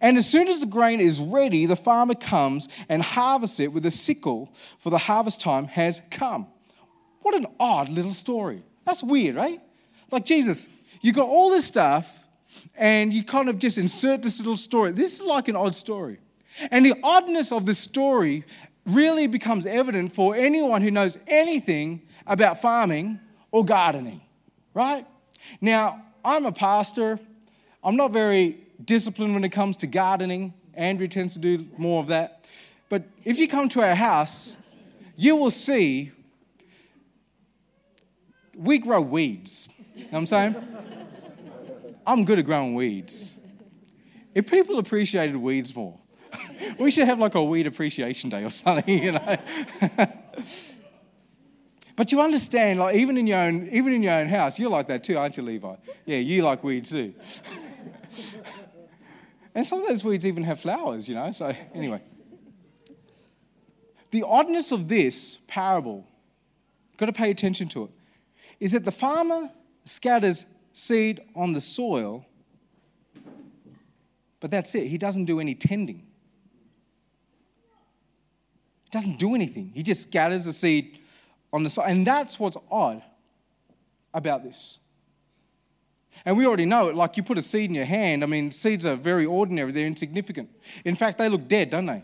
And 0.00 0.16
as 0.16 0.28
soon 0.28 0.48
as 0.48 0.60
the 0.60 0.66
grain 0.66 1.00
is 1.00 1.20
ready, 1.20 1.66
the 1.66 1.76
farmer 1.76 2.14
comes 2.14 2.68
and 2.88 3.02
harvests 3.02 3.60
it 3.60 3.72
with 3.72 3.84
a 3.86 3.90
sickle, 3.90 4.52
for 4.78 4.90
the 4.90 4.98
harvest 4.98 5.40
time 5.40 5.66
has 5.66 6.00
come. 6.10 6.46
What 7.22 7.34
an 7.34 7.46
odd 7.58 7.88
little 7.88 8.12
story. 8.12 8.62
That's 8.84 9.02
weird, 9.02 9.36
right? 9.36 9.60
Like 10.10 10.24
Jesus, 10.24 10.68
you 11.00 11.12
got 11.12 11.28
all 11.28 11.50
this 11.50 11.64
stuff, 11.64 12.26
and 12.76 13.12
you 13.12 13.24
kind 13.24 13.48
of 13.48 13.58
just 13.58 13.78
insert 13.78 14.22
this 14.22 14.38
little 14.38 14.56
story. 14.56 14.92
This 14.92 15.16
is 15.16 15.22
like 15.22 15.48
an 15.48 15.56
odd 15.56 15.74
story. 15.74 16.18
And 16.70 16.84
the 16.84 16.94
oddness 17.02 17.50
of 17.50 17.64
the 17.64 17.74
story 17.74 18.44
really 18.86 19.26
becomes 19.26 19.64
evident 19.64 20.12
for 20.12 20.34
anyone 20.34 20.82
who 20.82 20.90
knows 20.90 21.16
anything 21.26 22.02
about 22.26 22.60
farming 22.60 23.18
or 23.50 23.64
gardening, 23.64 24.20
right? 24.74 25.06
Now, 25.60 26.02
I'm 26.24 26.44
a 26.46 26.52
pastor. 26.52 27.18
I'm 27.82 27.96
not 27.96 28.10
very 28.12 28.58
discipline 28.84 29.34
when 29.34 29.44
it 29.44 29.50
comes 29.50 29.76
to 29.78 29.86
gardening. 29.86 30.54
Andrew 30.74 31.08
tends 31.08 31.34
to 31.34 31.38
do 31.38 31.66
more 31.76 32.00
of 32.00 32.08
that. 32.08 32.46
But 32.88 33.04
if 33.24 33.38
you 33.38 33.48
come 33.48 33.68
to 33.70 33.82
our 33.82 33.94
house, 33.94 34.56
you 35.16 35.36
will 35.36 35.50
see 35.50 36.12
we 38.56 38.78
grow 38.78 39.00
weeds. 39.00 39.68
You 39.94 40.02
know 40.04 40.08
what 40.10 40.18
I'm 40.18 40.26
saying? 40.26 40.56
I'm 42.06 42.24
good 42.24 42.38
at 42.38 42.44
growing 42.44 42.74
weeds. 42.74 43.36
If 44.34 44.50
people 44.50 44.78
appreciated 44.78 45.36
weeds 45.36 45.74
more, 45.74 45.98
we 46.78 46.90
should 46.90 47.06
have 47.06 47.18
like 47.18 47.34
a 47.34 47.44
weed 47.44 47.66
appreciation 47.66 48.30
day 48.30 48.44
or 48.44 48.50
something, 48.50 49.02
you 49.02 49.12
know. 49.12 49.36
But 51.94 52.10
you 52.10 52.20
understand, 52.20 52.80
like 52.80 52.96
even 52.96 53.18
in 53.18 53.26
your 53.26 53.38
own, 53.38 53.68
even 53.70 53.92
in 53.92 54.02
your 54.02 54.14
own 54.14 54.26
house, 54.26 54.58
you're 54.58 54.70
like 54.70 54.88
that 54.88 55.04
too, 55.04 55.18
aren't 55.18 55.36
you, 55.36 55.42
Levi? 55.42 55.74
Yeah, 56.06 56.18
you 56.18 56.42
like 56.42 56.64
weeds 56.64 56.90
too. 56.90 57.14
and 59.54 59.66
some 59.66 59.80
of 59.80 59.88
those 59.88 60.02
weeds 60.02 60.26
even 60.26 60.44
have 60.44 60.60
flowers, 60.60 61.08
you 61.08 61.14
know. 61.14 61.30
So 61.32 61.54
anyway, 61.74 62.00
the 64.10 64.22
oddness 64.22 64.72
of 64.72 64.88
this 64.88 65.38
parable, 65.46 66.06
got 66.96 67.06
to 67.06 67.12
pay 67.12 67.30
attention 67.30 67.68
to 67.70 67.84
it, 67.84 67.90
is 68.60 68.72
that 68.72 68.84
the 68.84 68.92
farmer 68.92 69.50
scatters 69.84 70.46
seed 70.72 71.20
on 71.34 71.52
the 71.52 71.60
soil, 71.60 72.24
but 74.40 74.50
that's 74.50 74.74
it. 74.74 74.86
He 74.86 74.98
doesn't 74.98 75.26
do 75.26 75.40
any 75.40 75.54
tending. 75.54 76.06
He 78.84 78.90
doesn't 78.90 79.18
do 79.18 79.34
anything. 79.34 79.72
He 79.74 79.82
just 79.82 80.02
scatters 80.02 80.44
the 80.44 80.52
seed 80.52 80.98
on 81.52 81.62
the 81.62 81.70
soil. 81.70 81.86
And 81.86 82.06
that's 82.06 82.38
what's 82.38 82.56
odd 82.70 83.02
about 84.14 84.42
this. 84.44 84.78
And 86.24 86.36
we 86.36 86.46
already 86.46 86.66
know 86.66 86.88
it. 86.88 86.94
Like 86.94 87.16
you 87.16 87.22
put 87.22 87.38
a 87.38 87.42
seed 87.42 87.70
in 87.70 87.74
your 87.74 87.84
hand, 87.84 88.22
I 88.22 88.26
mean, 88.26 88.50
seeds 88.50 88.86
are 88.86 88.96
very 88.96 89.26
ordinary, 89.26 89.72
they're 89.72 89.86
insignificant. 89.86 90.50
In 90.84 90.94
fact, 90.94 91.18
they 91.18 91.28
look 91.28 91.48
dead, 91.48 91.70
don't 91.70 91.86
they? 91.86 92.02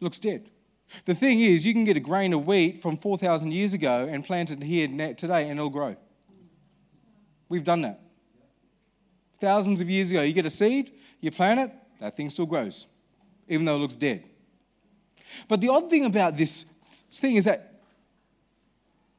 Looks 0.00 0.18
dead. 0.18 0.50
The 1.04 1.14
thing 1.14 1.40
is, 1.40 1.64
you 1.64 1.72
can 1.72 1.84
get 1.84 1.96
a 1.96 2.00
grain 2.00 2.32
of 2.32 2.46
wheat 2.46 2.82
from 2.82 2.96
4,000 2.96 3.52
years 3.52 3.74
ago 3.74 4.08
and 4.10 4.24
plant 4.24 4.50
it 4.50 4.62
here 4.62 4.88
today 4.88 5.48
and 5.48 5.58
it'll 5.58 5.70
grow. 5.70 5.96
We've 7.48 7.64
done 7.64 7.82
that. 7.82 8.00
Thousands 9.38 9.80
of 9.80 9.88
years 9.88 10.10
ago, 10.10 10.22
you 10.22 10.32
get 10.32 10.46
a 10.46 10.50
seed, 10.50 10.92
you 11.20 11.30
plant 11.30 11.60
it, 11.60 11.72
that 12.00 12.16
thing 12.16 12.28
still 12.28 12.46
grows, 12.46 12.86
even 13.48 13.64
though 13.64 13.76
it 13.76 13.78
looks 13.78 13.96
dead. 13.96 14.24
But 15.48 15.60
the 15.60 15.68
odd 15.68 15.88
thing 15.88 16.04
about 16.04 16.36
this 16.36 16.64
thing 17.12 17.36
is 17.36 17.44
that 17.44 17.80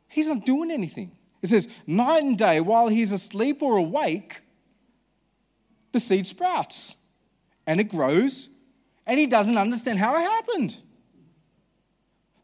he's 0.08 0.28
not 0.28 0.46
doing 0.46 0.72
anything. 0.72 1.12
It 1.42 1.50
says, 1.50 1.68
night 1.88 2.24
and 2.24 2.38
day, 2.38 2.60
while 2.62 2.88
he's 2.88 3.12
asleep 3.12 3.62
or 3.62 3.78
awake, 3.78 4.42
the 5.92 6.00
seed 6.00 6.28
sprouts 6.28 6.96
and 7.66 7.80
it 7.80 7.86
grows, 7.86 8.50
and 9.06 9.20
he 9.20 9.28
doesn't 9.28 9.58
understand 9.58 10.00
how 10.00 10.16
it 10.16 10.22
happened. 10.22 10.78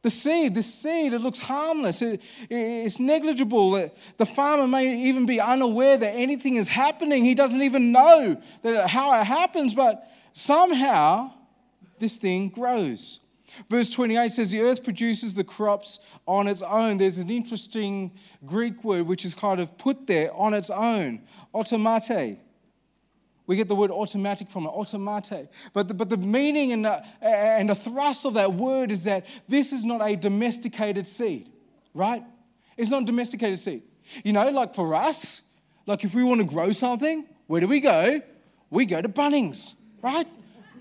The 0.03 0.09
seed, 0.09 0.55
the 0.55 0.63
seed, 0.63 1.13
it 1.13 1.19
looks 1.19 1.39
harmless, 1.39 2.01
it, 2.01 2.21
it's 2.49 2.99
negligible. 2.99 3.91
The 4.17 4.25
farmer 4.25 4.67
may 4.67 4.95
even 5.03 5.25
be 5.25 5.41
unaware 5.41 5.97
that 5.97 6.11
anything 6.11 6.55
is 6.55 6.69
happening. 6.69 7.25
He 7.25 7.35
doesn't 7.35 7.61
even 7.61 7.91
know 7.91 8.41
that 8.61 8.89
how 8.89 9.19
it 9.19 9.25
happens, 9.25 9.73
but 9.73 10.07
somehow 10.33 11.31
this 11.99 12.17
thing 12.17 12.49
grows. 12.49 13.19
Verse 13.69 13.89
28 13.89 14.31
says, 14.31 14.51
The 14.51 14.61
earth 14.61 14.83
produces 14.83 15.33
the 15.33 15.43
crops 15.43 15.99
on 16.27 16.47
its 16.47 16.61
own. 16.61 16.97
There's 16.97 17.17
an 17.17 17.29
interesting 17.29 18.11
Greek 18.45 18.83
word 18.83 19.07
which 19.07 19.25
is 19.25 19.33
kind 19.33 19.59
of 19.59 19.77
put 19.77 20.07
there 20.07 20.33
on 20.33 20.53
its 20.53 20.69
own, 20.69 21.21
automate. 21.53 22.39
We 23.45 23.55
get 23.55 23.69
the 23.69 23.75
word 23.75 23.91
automatic 23.91 24.49
from 24.49 24.65
it, 24.65 24.71
automate. 24.71 25.47
But 25.73 25.87
the, 25.87 25.93
but 25.93 26.09
the 26.09 26.17
meaning 26.17 26.73
and 26.73 26.85
the, 26.85 27.03
and 27.21 27.69
the 27.69 27.75
thrust 27.75 28.25
of 28.25 28.33
that 28.33 28.53
word 28.53 28.91
is 28.91 29.05
that 29.05 29.25
this 29.47 29.71
is 29.71 29.85
not 29.85 30.01
a 30.01 30.15
domesticated 30.15 31.07
seed, 31.07 31.49
right? 31.93 32.23
It's 32.75 32.89
not 32.89 33.05
domesticated 33.05 33.59
seed. 33.59 33.83
You 34.23 34.33
know, 34.33 34.49
like 34.49 34.75
for 34.75 34.93
us, 34.95 35.43
like 35.85 36.03
if 36.03 36.13
we 36.13 36.23
want 36.23 36.41
to 36.41 36.47
grow 36.47 36.73
something, 36.73 37.25
where 37.47 37.61
do 37.61 37.67
we 37.67 37.79
go? 37.79 38.21
We 38.69 38.85
go 38.85 39.01
to 39.01 39.07
Bunnings, 39.07 39.75
right? 40.01 40.27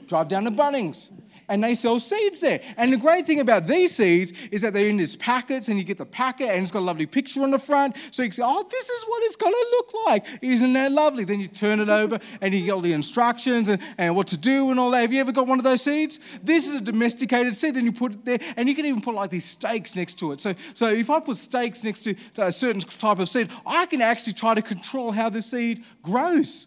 Drive 0.09 0.29
down 0.29 0.45
to 0.45 0.51
Bunnings 0.51 1.11
and 1.49 1.63
they 1.63 1.75
sell 1.75 2.01
seeds 2.01 2.41
there. 2.41 2.61
And 2.77 2.93
the 2.93 2.97
great 2.97 3.27
thing 3.27 3.41
about 3.41 3.67
these 3.67 3.95
seeds 3.97 4.33
is 4.51 4.63
that 4.63 4.75
they're 4.75 4.89
in 4.89 4.97
these 4.97 5.17
packets, 5.17 5.69
and 5.69 5.79
you 5.79 5.85
get 5.85 5.99
the 5.99 6.07
packet, 6.07 6.51
and 6.51 6.63
it's 6.63 6.71
got 6.71 6.81
a 6.81 6.89
lovely 6.89 7.07
picture 7.07 7.43
on 7.43 7.51
the 7.51 7.59
front. 7.59 7.97
So 8.11 8.23
you 8.23 8.29
can 8.29 8.37
say, 8.37 8.43
oh, 8.45 8.67
this 8.71 8.89
is 8.89 9.05
what 9.05 9.23
it's 9.25 9.37
going 9.37 9.53
to 9.53 9.67
look 9.73 10.07
like. 10.07 10.27
Isn't 10.43 10.73
that 10.73 10.93
lovely? 10.93 11.25
Then 11.25 11.41
you 11.41 11.49
turn 11.49 11.81
it 11.81 11.89
over, 11.89 12.19
and 12.41 12.55
you 12.55 12.65
get 12.65 12.73
all 12.73 12.81
the 12.81 12.93
instructions 12.93 13.69
and, 13.69 13.81
and 13.99 14.17
what 14.17 14.27
to 14.29 14.37
do 14.37 14.71
and 14.71 14.81
all 14.81 14.91
that. 14.91 15.03
Have 15.03 15.13
you 15.13 15.21
ever 15.21 15.33
got 15.33 15.47
one 15.47 15.59
of 15.59 15.65
those 15.65 15.83
seeds? 15.83 16.21
This 16.43 16.69
is 16.69 16.75
a 16.75 16.81
domesticated 16.81 17.55
seed. 17.55 17.75
Then 17.75 17.85
you 17.85 17.93
put 17.93 18.13
it 18.13 18.25
there, 18.25 18.39
and 18.57 18.69
you 18.69 18.75
can 18.75 18.87
even 18.87 19.01
put 19.01 19.15
like 19.15 19.31
these 19.31 19.45
stakes 19.45 19.95
next 19.97 20.19
to 20.21 20.33
it. 20.33 20.41
So, 20.41 20.55
so 20.75 20.89
if 20.89 21.11
I 21.11 21.21
put 21.21 21.37
stakes 21.37 21.85
next 21.85 22.03
to, 22.03 22.15
to 22.35 22.47
a 22.47 22.53
certain 22.53 22.81
type 22.81 23.19
of 23.19 23.29
seed, 23.29 23.51
I 23.67 23.87
can 23.87 24.03
actually 24.03 24.35
try 24.35 24.55
to 24.55 24.63
control 24.63 25.13
how 25.13 25.29
the 25.29 25.43
seed 25.43 25.85
grows. 26.03 26.67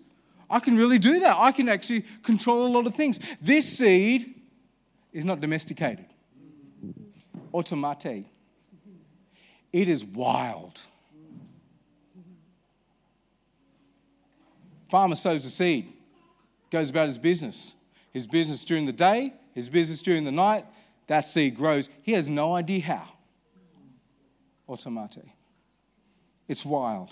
I 0.50 0.60
can 0.60 0.78
really 0.78 0.98
do 0.98 1.20
that. 1.20 1.38
I 1.38 1.52
can 1.52 1.70
actually 1.70 2.06
control 2.24 2.66
a 2.66 2.70
lot 2.70 2.88
of 2.88 2.96
things. 2.96 3.20
This 3.40 3.78
seed 3.78 4.36
is 5.12 5.26
not 5.26 5.42
domesticated. 5.42 6.06
Automate. 7.54 8.26
It 9.72 9.88
is 9.88 10.04
wild. 10.04 10.80
Farmer 14.90 15.16
sows 15.16 15.46
a 15.46 15.50
seed, 15.50 15.94
goes 16.72 16.90
about 16.90 17.08
his 17.08 17.18
business. 17.18 17.76
His 18.12 18.26
business 18.26 18.64
during 18.64 18.88
the 18.88 18.94
day, 18.94 19.34
his 19.54 19.70
business 19.70 20.02
during 20.02 20.24
the 20.24 20.32
night, 20.32 20.66
that 21.08 21.22
seed 21.22 21.56
grows. 21.56 21.90
He 22.02 22.14
has 22.14 22.28
no 22.28 22.56
idea 22.56 22.82
how. 22.82 23.08
Automate. 24.68 25.30
It's 26.48 26.66
wild. 26.66 27.12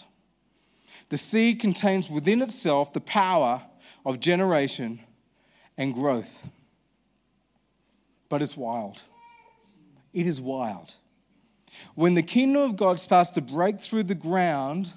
The 1.10 1.17
seed 1.17 1.60
contains 1.60 2.10
within 2.10 2.41
itself 2.41 2.93
the 2.93 3.01
power 3.01 3.62
of 4.05 4.19
generation 4.19 4.99
and 5.77 5.93
growth 5.93 6.43
but 8.30 8.42
it's 8.42 8.58
wild. 8.58 9.02
It 10.13 10.28
is 10.28 10.42
wild. 10.42 10.96
When 11.96 12.16
the 12.16 12.24
kingdom 12.24 12.63
of 12.63 12.76
God 12.76 13.00
starts 13.00 13.30
to 13.32 13.42
break 13.42 13.80
through 13.80 14.04
the 14.04 14.16
ground, 14.16 14.94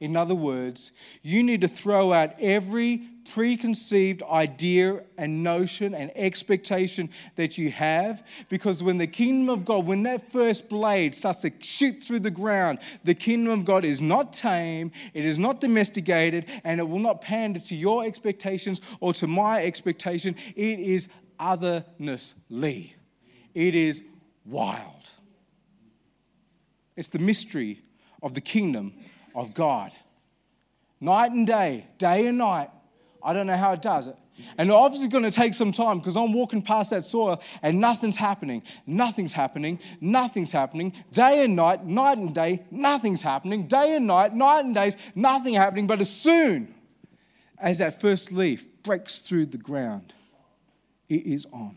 in 0.00 0.16
other 0.16 0.34
words, 0.34 0.92
you 1.22 1.42
need 1.42 1.60
to 1.60 1.68
throw 1.68 2.12
out 2.12 2.34
every 2.40 3.06
preconceived 3.32 4.22
idea 4.24 5.02
and 5.18 5.44
notion 5.44 5.94
and 5.94 6.10
expectation 6.16 7.10
that 7.36 7.58
you 7.58 7.70
have 7.70 8.26
because 8.48 8.82
when 8.82 8.98
the 8.98 9.06
kingdom 9.06 9.48
of 9.48 9.64
God, 9.64 9.86
when 9.86 10.02
that 10.04 10.32
first 10.32 10.68
blade 10.68 11.14
starts 11.14 11.40
to 11.40 11.52
shoot 11.60 12.02
through 12.02 12.20
the 12.20 12.30
ground, 12.30 12.78
the 13.04 13.14
kingdom 13.14 13.60
of 13.60 13.64
God 13.64 13.84
is 13.84 14.00
not 14.00 14.32
tame, 14.32 14.90
it 15.14 15.24
is 15.24 15.38
not 15.38 15.60
domesticated, 15.60 16.46
and 16.64 16.80
it 16.80 16.88
will 16.88 16.98
not 16.98 17.20
pander 17.20 17.60
to 17.60 17.76
your 17.76 18.04
expectations 18.04 18.80
or 19.00 19.12
to 19.14 19.26
my 19.26 19.62
expectation. 19.62 20.34
It 20.56 20.80
is 20.80 21.08
othernessly. 21.40 22.94
It 23.54 23.74
is 23.74 24.04
wild. 24.44 25.10
It's 26.96 27.08
the 27.08 27.18
mystery 27.18 27.80
of 28.22 28.34
the 28.34 28.40
kingdom 28.40 28.92
of 29.34 29.54
God. 29.54 29.92
Night 31.00 31.32
and 31.32 31.46
day, 31.46 31.86
day 31.98 32.26
and 32.26 32.38
night. 32.38 32.70
I 33.22 33.32
don't 33.32 33.46
know 33.46 33.56
how 33.56 33.72
it 33.72 33.82
does 33.82 34.06
it. 34.06 34.16
And 34.56 34.70
obviously 34.70 35.08
going 35.08 35.24
to 35.24 35.30
take 35.30 35.54
some 35.54 35.72
time 35.72 35.98
because 35.98 36.16
I'm 36.16 36.32
walking 36.32 36.62
past 36.62 36.90
that 36.90 37.04
soil 37.04 37.42
and 37.62 37.80
nothing's 37.80 38.16
happening. 38.16 38.62
Nothing's 38.86 39.32
happening. 39.32 39.78
Nothing's 40.00 40.52
happening. 40.52 40.94
Day 41.12 41.44
and 41.44 41.56
night, 41.56 41.84
night 41.84 42.18
and 42.18 42.34
day, 42.34 42.64
nothing's 42.70 43.22
happening. 43.22 43.66
Day 43.66 43.96
and 43.96 44.06
night, 44.06 44.34
night 44.34 44.64
and 44.64 44.74
days, 44.74 44.96
nothing 45.14 45.54
happening. 45.54 45.86
But 45.86 46.00
as 46.00 46.10
soon 46.10 46.74
as 47.58 47.78
that 47.78 48.00
first 48.00 48.32
leaf 48.32 48.66
breaks 48.82 49.18
through 49.18 49.46
the 49.46 49.58
ground, 49.58 50.14
it 51.10 51.26
is 51.26 51.46
on. 51.52 51.76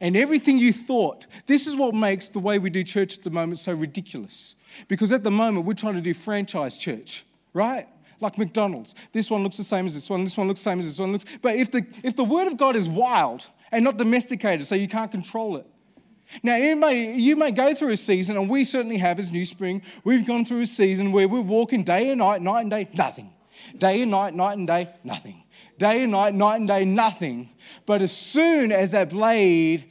And 0.00 0.16
everything 0.16 0.58
you 0.58 0.72
thought, 0.72 1.26
this 1.46 1.66
is 1.66 1.76
what 1.76 1.94
makes 1.94 2.28
the 2.28 2.40
way 2.40 2.58
we 2.58 2.68
do 2.68 2.82
church 2.82 3.16
at 3.16 3.24
the 3.24 3.30
moment 3.30 3.60
so 3.60 3.72
ridiculous. 3.72 4.56
Because 4.88 5.12
at 5.12 5.22
the 5.22 5.30
moment, 5.30 5.64
we're 5.64 5.74
trying 5.74 5.94
to 5.94 6.00
do 6.00 6.12
franchise 6.12 6.76
church, 6.76 7.24
right? 7.54 7.86
Like 8.20 8.36
McDonald's. 8.36 8.94
This 9.12 9.30
one 9.30 9.42
looks 9.42 9.56
the 9.56 9.64
same 9.64 9.86
as 9.86 9.94
this 9.94 10.10
one, 10.10 10.24
this 10.24 10.36
one 10.36 10.48
looks 10.48 10.60
the 10.60 10.70
same 10.70 10.80
as 10.80 10.86
this 10.86 10.98
one. 10.98 11.18
But 11.40 11.56
if 11.56 11.70
the, 11.70 11.86
if 12.02 12.16
the 12.16 12.24
word 12.24 12.48
of 12.48 12.56
God 12.56 12.76
is 12.76 12.88
wild 12.88 13.46
and 13.72 13.84
not 13.84 13.96
domesticated, 13.96 14.66
so 14.66 14.74
you 14.74 14.88
can't 14.88 15.10
control 15.10 15.56
it, 15.56 15.66
now, 16.42 16.56
you 16.56 16.76
may, 16.76 17.14
you 17.14 17.36
may 17.36 17.52
go 17.52 17.72
through 17.72 17.90
a 17.90 17.96
season, 17.96 18.36
and 18.36 18.50
we 18.50 18.64
certainly 18.64 18.98
have 18.98 19.18
as 19.18 19.30
New 19.30 19.44
Spring, 19.44 19.80
we've 20.02 20.26
gone 20.26 20.44
through 20.44 20.60
a 20.60 20.66
season 20.66 21.12
where 21.12 21.28
we're 21.28 21.40
walking 21.40 21.84
day 21.84 22.10
and 22.10 22.18
night, 22.18 22.42
night 22.42 22.62
and 22.62 22.70
day, 22.70 22.88
nothing. 22.94 23.32
Day 23.76 24.02
and 24.02 24.10
night, 24.10 24.34
night 24.34 24.58
and 24.58 24.66
day, 24.66 24.88
nothing. 25.04 25.44
Day 25.78 26.02
and 26.02 26.12
night, 26.12 26.34
night 26.34 26.56
and 26.56 26.68
day, 26.68 26.84
nothing. 26.84 27.50
But 27.84 28.02
as 28.02 28.16
soon 28.16 28.72
as 28.72 28.92
that 28.92 29.10
blade 29.10 29.84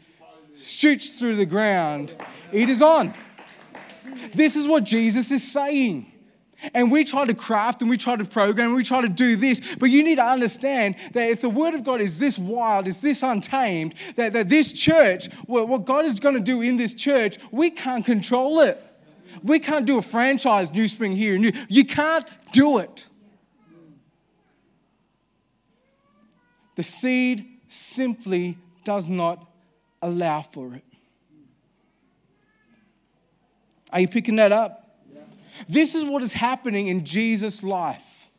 shoots 0.56 1.20
through 1.20 1.36
the 1.36 1.46
ground, 1.46 2.16
it 2.52 2.70
is 2.70 2.82
on. 2.82 3.14
This 4.34 4.56
is 4.56 4.68
what 4.68 4.84
Jesus 4.84 5.32
is 5.32 5.50
saying. 5.50 6.12
And 6.74 6.92
we 6.92 7.04
try 7.04 7.26
to 7.26 7.34
craft 7.34 7.82
and 7.82 7.90
we 7.90 7.98
try 7.98 8.16
to 8.16 8.26
program 8.26 8.68
and 8.68 8.76
we 8.76 8.84
try 8.84 9.02
to 9.02 9.10
do 9.10 9.36
this, 9.36 9.76
but 9.76 9.90
you 9.90 10.04
need 10.04 10.16
to 10.16 10.26
understand 10.26 10.96
that 11.12 11.30
if 11.30 11.42
the 11.42 11.50
Word 11.50 11.76
of 11.76 11.84
God 11.84 12.02
is 12.02 12.18
this 12.18 12.40
wild, 12.40 12.88
is 12.88 13.02
this 13.02 13.24
untamed, 13.24 13.94
that, 14.16 14.34
that 14.34 14.50
this 14.50 14.72
church, 14.72 15.32
what 15.46 15.86
God 15.86 16.06
is 16.06 16.20
going 16.20 16.36
to 16.36 16.42
do 16.42 16.62
in 16.62 16.78
this 16.78 16.94
church, 16.94 17.38
we 17.52 17.70
can't 17.70 18.06
control 18.06 18.62
it. 18.62 18.82
We 19.44 19.60
can't 19.60 19.86
do 19.86 19.98
a 19.98 20.02
franchise 20.02 20.72
New 20.72 20.88
Spring 20.88 21.12
here. 21.12 21.38
New. 21.38 21.52
You 21.68 21.86
can't 21.86 22.26
do 22.52 22.78
it. 22.80 23.10
The 26.76 26.84
seed 26.84 27.46
simply 27.68 28.58
does 28.84 29.08
not 29.10 29.46
allow 30.02 30.42
for 30.42 30.76
it. 30.76 30.84
Are 33.92 34.00
you 34.00 34.08
picking 34.08 34.36
that 34.38 34.52
up? 34.52 34.82
This 35.70 35.96
is 35.96 36.04
what 36.04 36.22
is 36.22 36.34
happening 36.34 36.88
in 36.88 37.06
Jesus' 37.06 37.64
life. 37.64 38.30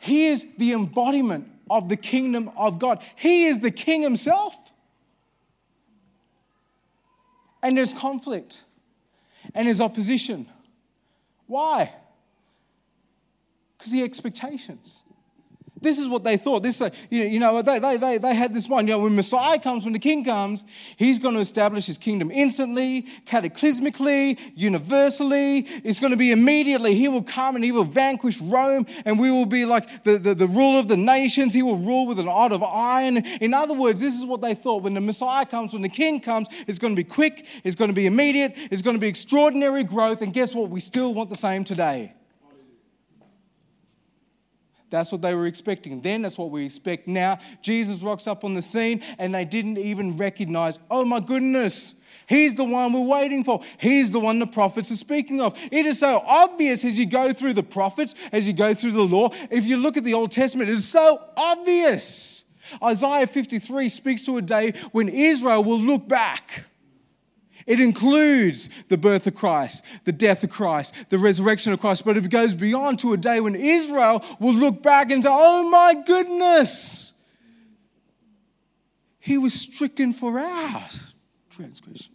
He 0.00 0.26
is 0.26 0.46
the 0.56 0.72
embodiment 0.72 1.48
of 1.70 1.88
the 1.88 1.96
kingdom 1.96 2.50
of 2.56 2.78
God, 2.78 3.02
He 3.14 3.46
is 3.46 3.60
the 3.60 3.70
king 3.70 4.02
himself. 4.02 4.56
And 7.62 7.76
there's 7.76 7.92
conflict 7.92 8.64
and 9.54 9.66
there's 9.66 9.80
opposition. 9.80 10.46
Why? 11.46 11.92
Because 13.76 13.92
the 13.92 14.02
expectations. 14.02 15.02
This 15.82 15.98
is 15.98 16.08
what 16.08 16.24
they 16.24 16.36
thought. 16.36 16.62
This, 16.62 16.80
uh, 16.80 16.90
you 17.10 17.38
know, 17.38 17.60
they, 17.62 17.78
they, 17.78 17.96
they, 17.96 18.18
they 18.18 18.34
had 18.34 18.54
this 18.54 18.68
mind. 18.68 18.88
You 18.88 18.94
know, 18.94 19.00
when 19.00 19.16
Messiah 19.16 19.58
comes, 19.58 19.84
when 19.84 19.92
the 19.92 19.98
king 19.98 20.24
comes, 20.24 20.64
he's 20.96 21.18
going 21.18 21.34
to 21.34 21.40
establish 21.40 21.86
his 21.86 21.98
kingdom 21.98 22.30
instantly, 22.30 23.02
cataclysmically, 23.26 24.38
universally. 24.54 25.66
It's 25.84 26.00
going 26.00 26.12
to 26.12 26.16
be 26.16 26.32
immediately. 26.32 26.94
He 26.94 27.08
will 27.08 27.22
come 27.22 27.56
and 27.56 27.64
he 27.64 27.72
will 27.72 27.84
vanquish 27.84 28.40
Rome, 28.40 28.86
and 29.04 29.18
we 29.18 29.30
will 29.30 29.46
be 29.46 29.64
like 29.64 30.04
the, 30.04 30.18
the, 30.18 30.34
the 30.34 30.46
ruler 30.46 30.78
of 30.78 30.88
the 30.88 30.96
nations. 30.96 31.52
He 31.52 31.62
will 31.62 31.76
rule 31.78 32.06
with 32.06 32.18
an 32.18 32.28
rod 32.38 32.52
of 32.52 32.62
iron. 32.62 33.18
In 33.40 33.54
other 33.54 33.74
words, 33.74 34.00
this 34.00 34.14
is 34.14 34.24
what 34.24 34.40
they 34.40 34.54
thought. 34.54 34.82
When 34.82 34.94
the 34.94 35.00
Messiah 35.00 35.44
comes, 35.44 35.72
when 35.72 35.82
the 35.82 35.88
king 35.88 36.20
comes, 36.20 36.48
it's 36.66 36.78
going 36.78 36.94
to 36.94 36.96
be 36.96 37.08
quick, 37.08 37.46
it's 37.64 37.76
going 37.76 37.88
to 37.88 37.94
be 37.94 38.06
immediate, 38.06 38.54
it's 38.70 38.82
going 38.82 38.94
to 38.96 39.00
be 39.00 39.08
extraordinary 39.08 39.84
growth. 39.84 40.22
And 40.22 40.32
guess 40.32 40.54
what? 40.54 40.70
We 40.70 40.80
still 40.80 41.14
want 41.14 41.30
the 41.30 41.36
same 41.36 41.64
today. 41.64 42.12
That's 44.90 45.12
what 45.12 45.20
they 45.20 45.34
were 45.34 45.46
expecting. 45.46 46.00
Then 46.00 46.22
that's 46.22 46.38
what 46.38 46.50
we 46.50 46.64
expect 46.64 47.06
now. 47.06 47.38
Jesus 47.60 48.02
rocks 48.02 48.26
up 48.26 48.44
on 48.44 48.54
the 48.54 48.62
scene 48.62 49.02
and 49.18 49.34
they 49.34 49.44
didn't 49.44 49.78
even 49.78 50.16
recognize, 50.16 50.78
oh 50.90 51.04
my 51.04 51.20
goodness, 51.20 51.94
he's 52.26 52.54
the 52.54 52.64
one 52.64 52.92
we're 52.92 53.00
waiting 53.00 53.44
for. 53.44 53.60
He's 53.78 54.10
the 54.10 54.20
one 54.20 54.38
the 54.38 54.46
prophets 54.46 54.90
are 54.90 54.96
speaking 54.96 55.40
of. 55.40 55.58
It 55.70 55.84
is 55.84 55.98
so 55.98 56.22
obvious 56.26 56.84
as 56.84 56.98
you 56.98 57.06
go 57.06 57.32
through 57.32 57.52
the 57.52 57.62
prophets, 57.62 58.14
as 58.32 58.46
you 58.46 58.52
go 58.52 58.72
through 58.72 58.92
the 58.92 59.02
law. 59.02 59.30
If 59.50 59.66
you 59.66 59.76
look 59.76 59.96
at 59.96 60.04
the 60.04 60.14
Old 60.14 60.30
Testament, 60.30 60.70
it 60.70 60.74
is 60.74 60.88
so 60.88 61.22
obvious. 61.36 62.44
Isaiah 62.82 63.26
53 63.26 63.88
speaks 63.88 64.22
to 64.22 64.38
a 64.38 64.42
day 64.42 64.72
when 64.92 65.08
Israel 65.08 65.64
will 65.64 65.80
look 65.80 66.08
back 66.08 66.64
it 67.68 67.80
includes 67.80 68.70
the 68.88 68.96
birth 68.96 69.26
of 69.26 69.34
Christ, 69.34 69.84
the 70.04 70.12
death 70.12 70.42
of 70.42 70.48
Christ, 70.48 70.94
the 71.10 71.18
resurrection 71.18 71.70
of 71.70 71.80
Christ, 71.80 72.02
but 72.02 72.16
it 72.16 72.30
goes 72.30 72.54
beyond 72.54 72.98
to 73.00 73.12
a 73.12 73.18
day 73.18 73.40
when 73.40 73.54
Israel 73.54 74.24
will 74.40 74.54
look 74.54 74.82
back 74.82 75.10
and 75.10 75.22
say, 75.22 75.28
Oh 75.30 75.68
my 75.68 75.94
goodness, 76.06 77.12
he 79.20 79.36
was 79.36 79.52
stricken 79.52 80.14
for 80.14 80.40
our 80.40 80.88
transgression. 81.50 82.14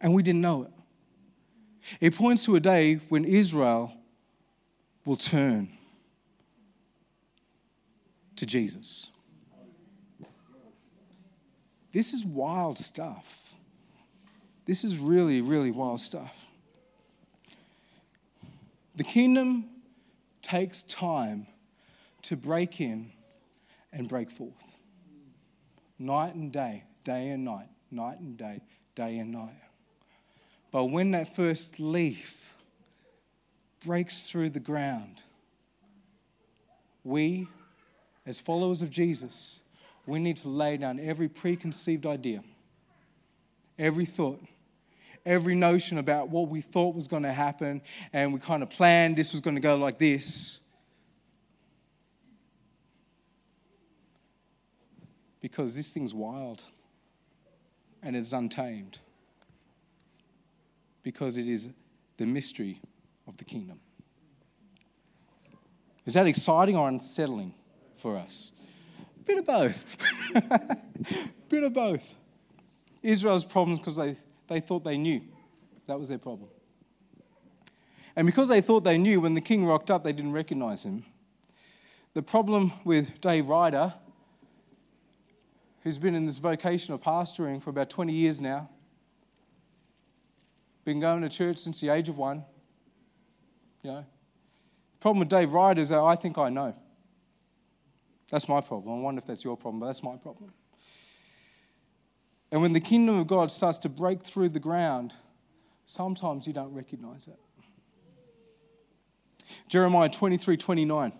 And 0.00 0.12
we 0.12 0.24
didn't 0.24 0.40
know 0.40 0.64
it. 0.64 0.72
It 2.00 2.16
points 2.16 2.44
to 2.46 2.56
a 2.56 2.60
day 2.60 2.96
when 3.08 3.24
Israel 3.24 3.92
will 5.04 5.16
turn 5.16 5.68
to 8.34 8.44
Jesus. 8.44 9.06
This 11.92 12.12
is 12.12 12.24
wild 12.24 12.78
stuff. 12.78 13.45
This 14.66 14.82
is 14.82 14.98
really, 14.98 15.40
really 15.40 15.70
wild 15.70 16.00
stuff. 16.00 16.44
The 18.96 19.04
kingdom 19.04 19.66
takes 20.42 20.82
time 20.82 21.46
to 22.22 22.36
break 22.36 22.80
in 22.80 23.12
and 23.92 24.08
break 24.08 24.28
forth. 24.28 24.76
Night 25.98 26.34
and 26.34 26.52
day, 26.52 26.82
day 27.04 27.28
and 27.28 27.44
night, 27.44 27.68
night 27.92 28.18
and 28.18 28.36
day, 28.36 28.60
day 28.96 29.18
and 29.18 29.30
night. 29.30 29.54
But 30.72 30.86
when 30.86 31.12
that 31.12 31.34
first 31.34 31.78
leaf 31.78 32.56
breaks 33.84 34.26
through 34.26 34.50
the 34.50 34.60
ground, 34.60 35.22
we, 37.04 37.46
as 38.26 38.40
followers 38.40 38.82
of 38.82 38.90
Jesus, 38.90 39.60
we 40.06 40.18
need 40.18 40.38
to 40.38 40.48
lay 40.48 40.76
down 40.76 40.98
every 40.98 41.28
preconceived 41.28 42.04
idea, 42.04 42.42
every 43.78 44.04
thought 44.04 44.40
every 45.26 45.56
notion 45.56 45.98
about 45.98 46.30
what 46.30 46.48
we 46.48 46.62
thought 46.62 46.94
was 46.94 47.08
going 47.08 47.24
to 47.24 47.32
happen, 47.32 47.82
and 48.12 48.32
we 48.32 48.38
kind 48.40 48.62
of 48.62 48.70
planned 48.70 49.16
this 49.16 49.32
was 49.32 49.42
going 49.42 49.56
to 49.56 49.60
go 49.60 49.76
like 49.76 49.98
this. 49.98 50.60
Because 55.40 55.76
this 55.76 55.92
thing's 55.92 56.14
wild 56.14 56.62
and 58.02 58.16
it's 58.16 58.32
untamed. 58.32 58.98
Because 61.02 61.36
it 61.36 61.46
is 61.46 61.68
the 62.16 62.26
mystery 62.26 62.80
of 63.28 63.36
the 63.36 63.44
kingdom. 63.44 63.80
Is 66.04 66.14
that 66.14 66.26
exciting 66.26 66.76
or 66.76 66.88
unsettling 66.88 67.52
for 67.96 68.16
us? 68.16 68.52
Bit 69.24 69.38
of 69.38 69.46
both. 69.46 69.96
Bit 71.48 71.64
of 71.64 71.72
both. 71.72 72.14
Israel's 73.02 73.44
problems 73.44 73.80
because 73.80 73.96
they 73.96 74.16
they 74.48 74.60
thought 74.60 74.84
they 74.84 74.96
knew. 74.96 75.22
That 75.86 75.98
was 75.98 76.08
their 76.08 76.18
problem. 76.18 76.50
And 78.16 78.26
because 78.26 78.48
they 78.48 78.60
thought 78.60 78.84
they 78.84 78.98
knew, 78.98 79.20
when 79.20 79.34
the 79.34 79.40
king 79.40 79.66
rocked 79.66 79.90
up, 79.90 80.02
they 80.02 80.12
didn't 80.12 80.32
recognize 80.32 80.84
him. 80.84 81.04
The 82.14 82.22
problem 82.22 82.72
with 82.84 83.20
Dave 83.20 83.48
Ryder, 83.48 83.92
who's 85.82 85.98
been 85.98 86.14
in 86.14 86.24
this 86.24 86.38
vocation 86.38 86.94
of 86.94 87.02
pastoring 87.02 87.62
for 87.62 87.70
about 87.70 87.90
20 87.90 88.12
years 88.12 88.40
now, 88.40 88.70
been 90.84 91.00
going 91.00 91.20
to 91.22 91.28
church 91.28 91.58
since 91.58 91.80
the 91.80 91.90
age 91.90 92.08
of 92.08 92.16
one. 92.16 92.44
You 93.82 93.90
know, 93.90 93.98
the 93.98 94.98
problem 95.00 95.18
with 95.18 95.28
Dave 95.28 95.52
Ryder 95.52 95.80
is 95.80 95.90
that 95.90 96.00
I 96.00 96.16
think 96.16 96.38
I 96.38 96.48
know. 96.48 96.74
That's 98.30 98.48
my 98.48 98.60
problem. 98.60 98.98
I 98.98 99.02
wonder 99.02 99.18
if 99.18 99.26
that's 99.26 99.44
your 99.44 99.56
problem, 99.56 99.80
but 99.80 99.86
that's 99.86 100.02
my 100.02 100.16
problem. 100.16 100.52
And 102.50 102.62
when 102.62 102.72
the 102.72 102.80
kingdom 102.80 103.18
of 103.18 103.26
God 103.26 103.50
starts 103.50 103.78
to 103.78 103.88
break 103.88 104.22
through 104.22 104.50
the 104.50 104.60
ground, 104.60 105.14
sometimes 105.84 106.46
you 106.46 106.52
don't 106.52 106.72
recognize 106.72 107.26
it. 107.26 107.38
Jeremiah 109.68 110.08
23 110.08 110.56
29 110.56 111.12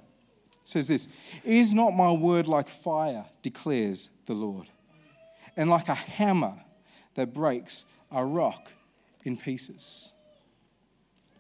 says 0.65 0.89
this 0.89 1.09
Is 1.45 1.73
not 1.73 1.91
my 1.91 2.13
word 2.13 2.47
like 2.47 2.69
fire, 2.69 3.25
declares 3.43 4.11
the 4.27 4.35
Lord, 4.35 4.67
and 5.57 5.71
like 5.71 5.89
a 5.89 5.95
hammer 5.95 6.55
that 7.15 7.33
breaks 7.33 7.85
a 8.11 8.25
rock 8.25 8.73
in 9.25 9.37
pieces? 9.37 10.13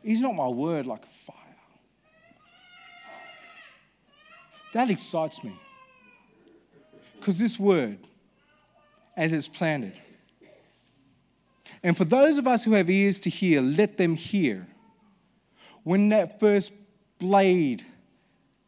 Is 0.03 0.21
not 0.21 0.35
my 0.35 0.49
word 0.49 0.87
like 0.87 1.11
fire? 1.11 1.37
That 4.73 4.91
excites 4.91 5.43
me. 5.43 5.59
Because 7.19 7.39
this 7.39 7.59
word, 7.59 7.99
as 9.17 9.33
it's 9.33 9.49
planted. 9.49 9.99
And 11.83 11.97
for 11.97 12.05
those 12.05 12.39
of 12.39 12.47
us 12.47 12.65
who 12.65 12.73
have 12.73 12.91
ears 12.91 13.19
to 13.21 13.31
hear, 13.31 13.61
let 13.61 13.97
them 13.97 14.17
hear. 14.17 14.67
When 15.85 16.09
that 16.09 16.41
first 16.41 16.73
blade 17.19 17.87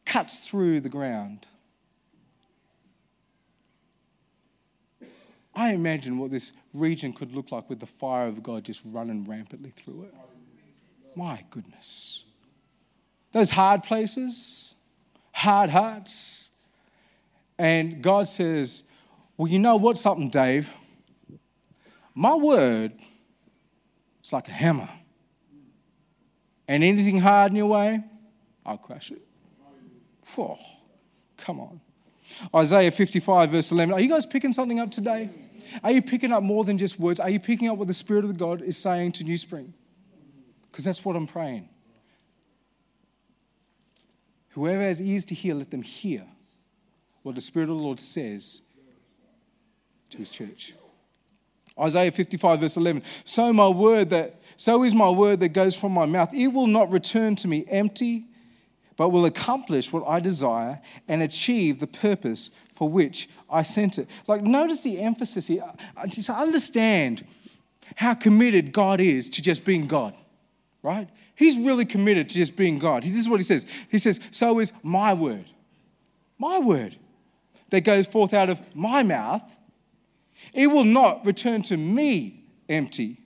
cuts 0.05 0.47
through 0.47 0.81
the 0.81 0.89
ground, 0.89 1.47
I 5.55 5.73
imagine 5.73 6.19
what 6.19 6.31
this 6.31 6.53
region 6.73 7.13
could 7.13 7.35
look 7.35 7.51
like 7.51 7.69
with 7.69 7.81
the 7.81 7.87
fire 7.87 8.29
of 8.29 8.43
God 8.45 8.65
just 8.65 8.83
running 8.87 9.25
rampantly 9.25 9.71
through 9.71 10.05
it. 10.05 10.15
My 11.17 11.43
goodness. 11.51 12.23
Those 13.33 13.51
hard 13.51 13.83
places, 13.83 14.77
hard 15.33 15.71
hearts. 15.71 16.51
And 17.59 18.01
God 18.01 18.29
says, 18.29 18.85
well, 19.39 19.49
you 19.49 19.61
know 19.61 19.77
what, 19.77 19.97
something, 19.97 20.29
Dave? 20.29 20.71
My 22.13 22.35
word 22.35 22.93
is 24.23 24.33
like 24.33 24.49
a 24.49 24.53
hammer. 24.53 24.89
And 26.67 26.83
anything 26.83 27.19
hard 27.21 27.53
in 27.53 27.57
your 27.57 27.69
way, 27.69 28.03
I'll 28.67 28.77
crush 28.77 29.13
it. 29.13 29.23
Oh, 30.37 30.59
come 31.37 31.61
on. 31.61 31.81
Isaiah 32.55 32.91
55, 32.91 33.51
verse 33.51 33.71
11. 33.71 33.95
Are 33.95 34.01
you 34.01 34.09
guys 34.09 34.27
picking 34.27 34.53
something 34.53 34.81
up 34.81 34.91
today? 34.91 35.31
Are 35.85 35.93
you 35.93 36.03
picking 36.03 36.33
up 36.33 36.43
more 36.43 36.65
than 36.65 36.77
just 36.77 36.99
words? 36.99 37.21
Are 37.21 37.31
you 37.31 37.39
picking 37.41 37.69
up 37.69 37.79
what 37.79 37.87
the 37.87 37.95
Spirit 37.95 38.25
of 38.25 38.37
God 38.37 38.61
is 38.61 38.77
saying 38.77 39.13
to 39.13 39.25
New 39.25 39.39
Spring? 39.39 39.73
Because 40.69 40.85
that's 40.85 41.05
what 41.05 41.15
I'm 41.15 41.27
praying. 41.29 41.69
Whoever 44.51 44.83
has 44.83 45.01
ears 45.01 45.25
to 45.27 45.35
hear, 45.35 45.55
let 45.55 45.71
them 45.71 45.83
hear 45.83 46.27
what 47.23 47.37
the 47.37 47.41
Spirit 47.41 47.71
of 47.71 47.77
the 47.77 47.83
Lord 47.83 48.01
says 48.01 48.63
to 50.11 50.19
his 50.19 50.31
church. 50.31 50.75
Isaiah 51.79 52.11
55, 52.11 52.61
verse 52.61 52.77
11. 52.77 53.03
So 53.25 53.53
my 53.53 53.69
word 53.69 54.11
that 54.11 54.41
so 54.57 54.83
is 54.83 54.93
my 54.93 55.09
word 55.09 55.39
that 55.41 55.51
goes 55.51 55.77
from 55.77 55.93
my 55.93 56.05
mouth. 56.05 56.35
It 56.35 56.49
will 56.49 56.67
not 56.67 56.91
return 56.91 57.37
to 57.37 57.49
me 57.49 57.65
empty, 57.69 58.27
but 58.97 59.11
will 59.11 59.25
accomplish 59.25 59.93
what 59.93 60.05
I 60.05 60.19
desire 60.19 60.81
and 61.07 61.23
achieve 61.23 61.79
the 61.79 61.87
purpose 61.87 62.51
for 62.75 62.89
which 62.89 63.29
I 63.49 63.63
sent 63.63 63.99
it. 63.99 64.09
Like, 64.27 64.43
notice 64.43 64.81
the 64.81 65.01
emphasis 65.01 65.47
here. 65.47 65.63
Uh, 65.63 66.01
uh, 66.01 66.07
to 66.09 66.33
understand 66.33 67.25
how 67.95 68.15
committed 68.15 68.73
God 68.73 69.01
is 69.01 69.31
to 69.31 69.43
just 69.43 69.65
being 69.65 69.87
God, 69.87 70.17
right? 70.83 71.09
He's 71.37 71.57
really 71.57 71.85
committed 71.85 72.29
to 72.31 72.35
just 72.35 72.57
being 72.57 72.81
God. 72.81 73.05
This 73.05 73.15
is 73.15 73.29
what 73.29 73.39
he 73.39 73.45
says. 73.45 73.65
He 73.89 73.99
says, 73.99 74.19
So 74.33 74.59
is 74.59 74.73
my 74.83 75.15
word. 75.15 75.47
My 76.37 76.59
word 76.59 76.97
that 77.71 77.83
goes 77.83 78.09
forth 78.09 78.35
out 78.35 78.51
of 78.51 78.61
my 78.75 79.05
mouth. 79.05 79.57
It 80.59 80.67
will 80.67 80.83
not 80.83 81.25
return 81.25 81.63
to 81.63 81.77
me 81.77 82.43
empty, 82.69 83.21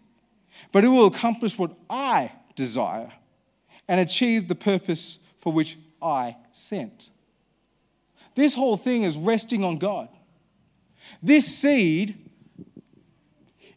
but 0.70 0.84
it 0.84 0.88
will 0.88 1.06
accomplish 1.06 1.56
what 1.58 1.74
I 1.88 2.30
desire 2.56 3.10
and 3.88 3.98
achieve 3.98 4.48
the 4.48 4.54
purpose 4.54 5.18
for 5.38 5.50
which 5.50 5.78
I 6.02 6.36
sent. 6.52 7.08
This 8.34 8.52
whole 8.52 8.76
thing 8.76 9.04
is 9.04 9.16
resting 9.16 9.64
on 9.64 9.78
God. 9.78 10.10
This 11.22 11.46
seed, 11.46 12.18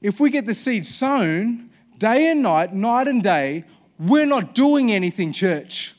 if 0.02 0.20
we 0.20 0.32
get 0.32 0.46
the 0.46 0.54
seed 0.54 0.86
sown 0.86 1.70
day 1.98 2.32
and 2.32 2.42
night, 2.42 2.74
night 2.74 3.08
and 3.08 3.24
day, 3.24 3.64
we're 3.98 4.26
not 4.26 4.54
doing 4.54 4.92
anything, 4.92 5.32
church. 5.32 5.96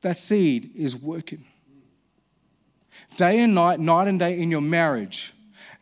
That 0.00 0.18
seed 0.18 0.70
is 0.74 0.96
working. 0.96 1.44
Day 3.16 3.40
and 3.40 3.54
night, 3.54 3.80
night 3.80 4.08
and 4.08 4.18
day 4.18 4.38
in 4.40 4.50
your 4.50 4.60
marriage, 4.60 5.32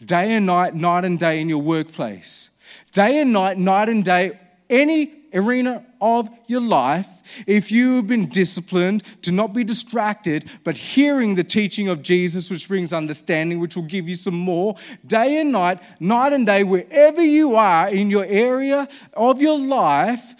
day 0.05 0.33
and 0.33 0.47
night, 0.47 0.75
night 0.75 1.05
and 1.05 1.19
day 1.19 1.41
in 1.41 1.49
your 1.49 1.63
workplace, 1.63 2.51
day 2.93 3.21
and 3.21 3.33
night, 3.33 3.59
night 3.59 3.89
and 3.89 4.05
day, 4.05 4.39
any 4.71 5.13
arena 5.35 5.85
of 6.01 6.29
your 6.47 6.61
life, 6.61 7.09
if 7.47 7.73
you 7.73 7.97
have 7.97 8.07
been 8.07 8.29
disciplined 8.29 9.03
to 9.23 9.33
not 9.33 9.53
be 9.53 9.65
distracted, 9.65 10.49
but 10.63 10.77
hearing 10.77 11.35
the 11.35 11.45
teaching 11.45 11.89
of 11.89 12.03
Jesus, 12.03 12.51
which 12.51 12.69
brings 12.69 12.93
understanding, 12.93 13.59
which 13.59 13.75
will 13.75 13.83
give 13.83 14.09
you 14.09 14.15
some 14.15 14.39
more, 14.39 14.77
day 15.07 15.41
and 15.41 15.51
night, 15.51 15.81
night 16.01 16.33
and 16.33 16.47
day, 16.47 16.63
wherever 16.63 17.23
you 17.23 17.57
are 17.57 17.89
in 17.89 18.11
your 18.11 18.25
area 18.27 18.87
of 19.15 19.43
your 19.43 19.59
life, 19.59 20.35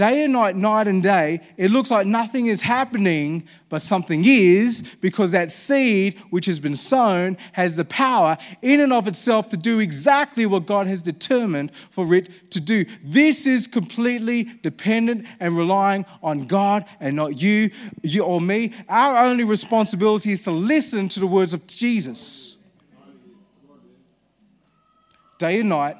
Day 0.00 0.24
and 0.24 0.32
night, 0.32 0.56
night 0.56 0.88
and 0.88 1.02
day, 1.02 1.42
it 1.58 1.70
looks 1.70 1.90
like 1.90 2.06
nothing 2.06 2.46
is 2.46 2.62
happening, 2.62 3.46
but 3.68 3.82
something 3.82 4.22
is 4.24 4.82
because 5.02 5.32
that 5.32 5.52
seed 5.52 6.18
which 6.30 6.46
has 6.46 6.58
been 6.58 6.74
sown 6.74 7.36
has 7.52 7.76
the 7.76 7.84
power 7.84 8.38
in 8.62 8.80
and 8.80 8.94
of 8.94 9.06
itself 9.06 9.50
to 9.50 9.58
do 9.58 9.78
exactly 9.78 10.46
what 10.46 10.64
God 10.64 10.86
has 10.86 11.02
determined 11.02 11.70
for 11.90 12.14
it 12.14 12.50
to 12.52 12.60
do. 12.60 12.86
This 13.04 13.46
is 13.46 13.66
completely 13.66 14.44
dependent 14.62 15.26
and 15.38 15.54
relying 15.54 16.06
on 16.22 16.46
God 16.46 16.86
and 16.98 17.14
not 17.14 17.38
you, 17.38 17.68
you 18.02 18.22
or 18.24 18.40
me. 18.40 18.72
Our 18.88 19.26
only 19.26 19.44
responsibility 19.44 20.32
is 20.32 20.40
to 20.44 20.50
listen 20.50 21.10
to 21.10 21.20
the 21.20 21.26
words 21.26 21.52
of 21.52 21.66
Jesus. 21.66 22.56
Day 25.36 25.60
and 25.60 25.68
night, 25.68 25.96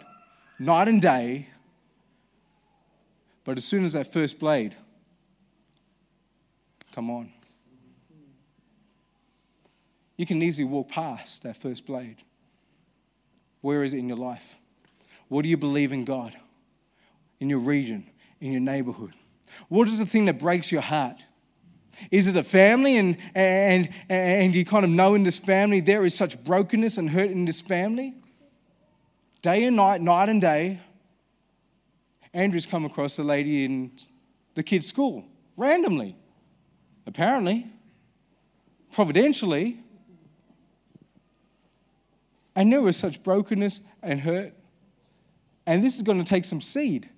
night 0.59 0.89
and 0.89 1.03
day, 1.03 1.50
but 3.45 3.57
as 3.57 3.65
soon 3.65 3.85
as 3.85 3.95
that 3.95 4.13
first 4.13 4.39
blade, 4.39 4.77
come 6.93 7.11
on. 7.11 7.33
You 10.17 10.27
can 10.27 10.43
easily 10.43 10.69
walk 10.69 10.89
past 10.89 11.45
that 11.45 11.57
first 11.57 11.87
blade. 11.87 12.17
Where 13.63 13.83
is 13.83 13.95
it 13.95 13.99
in 13.99 14.09
your 14.09 14.19
life? 14.19 14.57
What 15.29 15.43
do 15.43 15.49
you 15.49 15.57
believe 15.57 15.93
in 15.93 16.05
God? 16.05 16.35
In 17.39 17.49
your 17.49 17.59
region, 17.59 18.07
in 18.41 18.53
your 18.53 18.61
neighborhood? 18.61 19.13
What 19.69 19.89
is 19.89 19.99
the 19.99 20.07
thing 20.07 20.27
that 20.27 20.39
breaks 20.39 20.71
your 20.71 20.83
heart? 20.83 21.17
Is 22.11 22.29
it 22.29 22.37
a 22.37 22.43
family 22.43 22.97
and, 22.97 23.17
and, 23.35 23.89
and 24.09 24.55
you 24.55 24.65
kind 24.65 24.85
of 24.85 24.91
know 24.91 25.15
in 25.15 25.23
this 25.23 25.39
family 25.39 25.81
there 25.81 26.05
is 26.05 26.15
such 26.15 26.43
brokenness 26.45 26.99
and 26.99 27.11
hurt 27.11 27.31
in 27.31 27.45
this 27.45 27.61
family? 27.61 28.15
Day 29.43 29.65
and 29.65 29.77
night, 29.77 30.01
night 30.01 30.29
and 30.29 30.41
day, 30.41 30.81
Andrew's 32.33 32.67
come 32.67 32.85
across 32.85 33.19
a 33.19 33.25
lady 33.25 33.65
in 33.65 33.93
the 34.55 34.63
kids' 34.63 34.87
school 34.87 35.25
randomly, 35.57 36.17
apparently, 37.07 37.67
providentially. 38.93 39.79
And 42.55 42.73
there 42.73 42.83
was 42.83 42.97
such 42.97 43.23
brokenness 43.23 43.81
and 44.03 44.21
hurt. 44.21 44.53
And 45.67 45.85
this 45.85 45.97
is 45.97 46.03
going 46.03 46.19
to 46.19 46.25
take 46.25 46.45
some 46.45 46.61
seed. 46.61 47.09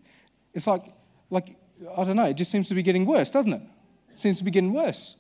It's 0.53 0.67
like, 0.67 0.83
like, 1.31 1.57
I 1.97 2.05
don't 2.05 2.17
know, 2.17 2.27
it 2.27 2.35
just 2.35 2.51
seems 2.51 2.69
to 2.69 2.75
be 2.75 2.83
getting 2.83 3.07
worse, 3.07 3.31
doesn't 3.31 3.53
it? 3.53 3.63
It 4.13 4.21
seems 4.21 4.39
to 4.39 4.45
be 4.45 4.51
getting 4.51 4.73
worse. 4.73 5.17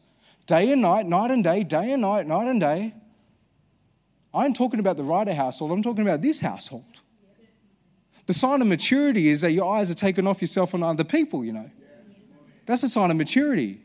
Day 0.47 0.73
and 0.73 0.83
night, 0.83 1.07
night 1.07 1.31
and 1.31 1.43
day, 1.43 1.65
day 1.65 1.93
and 1.93 2.03
night, 2.03 2.27
night 2.27 2.49
and 2.49 2.61
day. 2.61 2.95
I'm 4.35 4.53
talking 4.53 4.81
about 4.81 4.97
the 4.97 5.05
Ryder 5.05 5.35
household, 5.35 5.71
I'm 5.71 5.83
talking 5.83 6.03
about 6.03 6.23
this 6.23 6.41
household. 6.41 7.01
The 8.27 8.35
sign 8.35 8.61
of 8.61 8.69
maturity 8.69 9.29
is 9.29 9.41
that 9.41 9.53
your 9.53 9.75
eyes 9.75 9.91
are 9.91 9.95
taken 9.95 10.27
off 10.27 10.41
yourself 10.41 10.75
and 10.75 10.85
other 10.85 11.05
people, 11.05 11.45
you 11.45 11.53
know. 11.53 11.71
That's 12.67 12.83
a 12.83 12.89
sign 12.89 13.11
of 13.11 13.17
maturity. 13.17 13.81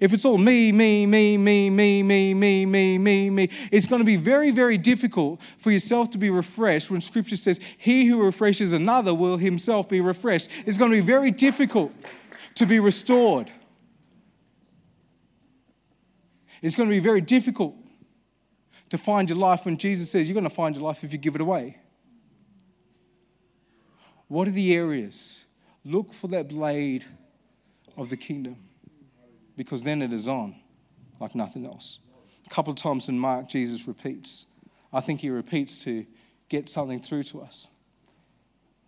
If 0.00 0.12
it's 0.12 0.24
all 0.24 0.38
me, 0.38 0.70
me, 0.70 1.06
me, 1.06 1.36
me, 1.36 1.70
me, 1.70 2.02
me, 2.02 2.34
me, 2.34 2.66
me, 2.66 2.98
me, 2.98 3.30
me, 3.30 3.50
it's 3.72 3.86
going 3.86 3.98
to 3.98 4.04
be 4.04 4.16
very, 4.16 4.50
very 4.50 4.78
difficult 4.78 5.40
for 5.58 5.72
yourself 5.72 6.10
to 6.10 6.18
be 6.18 6.30
refreshed 6.30 6.90
when 6.90 7.00
Scripture 7.00 7.34
says, 7.34 7.58
He 7.78 8.06
who 8.06 8.22
refreshes 8.22 8.72
another 8.72 9.12
will 9.12 9.38
himself 9.38 9.88
be 9.88 10.00
refreshed. 10.00 10.50
It's 10.66 10.78
going 10.78 10.92
to 10.92 10.96
be 10.96 11.06
very 11.06 11.32
difficult 11.32 11.92
to 12.54 12.66
be 12.66 12.78
restored. 12.78 13.50
It's 16.62 16.76
going 16.76 16.88
to 16.88 16.94
be 16.94 17.00
very 17.00 17.20
difficult 17.20 17.74
to 18.90 18.98
find 18.98 19.28
your 19.28 19.38
life 19.38 19.64
when 19.64 19.78
Jesus 19.78 20.10
says, 20.10 20.28
You're 20.28 20.34
going 20.34 20.44
to 20.44 20.50
find 20.50 20.76
your 20.76 20.84
life 20.84 21.02
if 21.02 21.12
you 21.12 21.18
give 21.18 21.34
it 21.34 21.40
away. 21.40 21.78
What 24.28 24.46
are 24.46 24.52
the 24.52 24.74
areas? 24.74 25.44
Look 25.84 26.12
for 26.12 26.28
that 26.28 26.48
blade 26.48 27.04
of 27.96 28.10
the 28.10 28.16
kingdom 28.16 28.56
because 29.56 29.82
then 29.82 30.02
it 30.02 30.12
is 30.12 30.28
on 30.28 30.54
like 31.20 31.34
nothing 31.34 31.66
else. 31.66 31.98
A 32.46 32.50
couple 32.50 32.72
of 32.72 32.78
times 32.78 33.08
in 33.08 33.18
Mark, 33.18 33.48
Jesus 33.48 33.88
repeats. 33.88 34.46
I 34.92 35.00
think 35.00 35.20
he 35.20 35.30
repeats 35.30 35.82
to 35.84 36.06
get 36.48 36.68
something 36.68 37.00
through 37.00 37.24
to 37.24 37.42
us. 37.42 37.66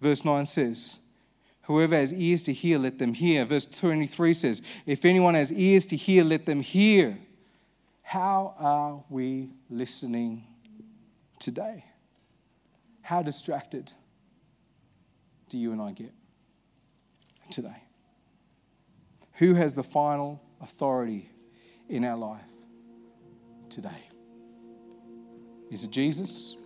Verse 0.00 0.24
9 0.24 0.46
says, 0.46 0.98
Whoever 1.62 1.94
has 1.94 2.12
ears 2.12 2.42
to 2.44 2.53
hear, 2.53 2.79
let 2.79 2.98
them 2.98 3.12
hear. 3.12 3.44
Verse 3.44 3.66
23 3.66 4.35
says, 4.35 4.62
If 4.87 5.05
anyone 5.05 5.35
has 5.35 5.53
ears 5.53 5.87
to 5.87 5.96
hear, 5.96 6.24
let 6.24 6.46
them 6.46 6.61
hear. 6.61 7.18
How 8.03 8.55
are 8.59 9.05
we 9.09 9.50
listening 9.68 10.44
today? 11.38 11.85
How 13.03 13.22
distracted? 13.22 13.92
Do 15.50 15.58
you 15.58 15.72
and 15.72 15.82
I 15.82 15.90
get 15.90 16.12
today? 17.50 17.82
Who 19.34 19.54
has 19.54 19.74
the 19.74 19.82
final 19.82 20.40
authority 20.60 21.30
in 21.88 22.04
our 22.04 22.16
life 22.16 22.40
today? 23.68 24.08
Is 25.70 25.84
it 25.84 25.90
Jesus 25.90 26.56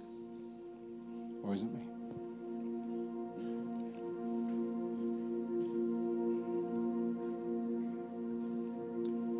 or 1.42 1.54
is 1.54 1.62
it 1.62 1.72
me? 1.72 1.80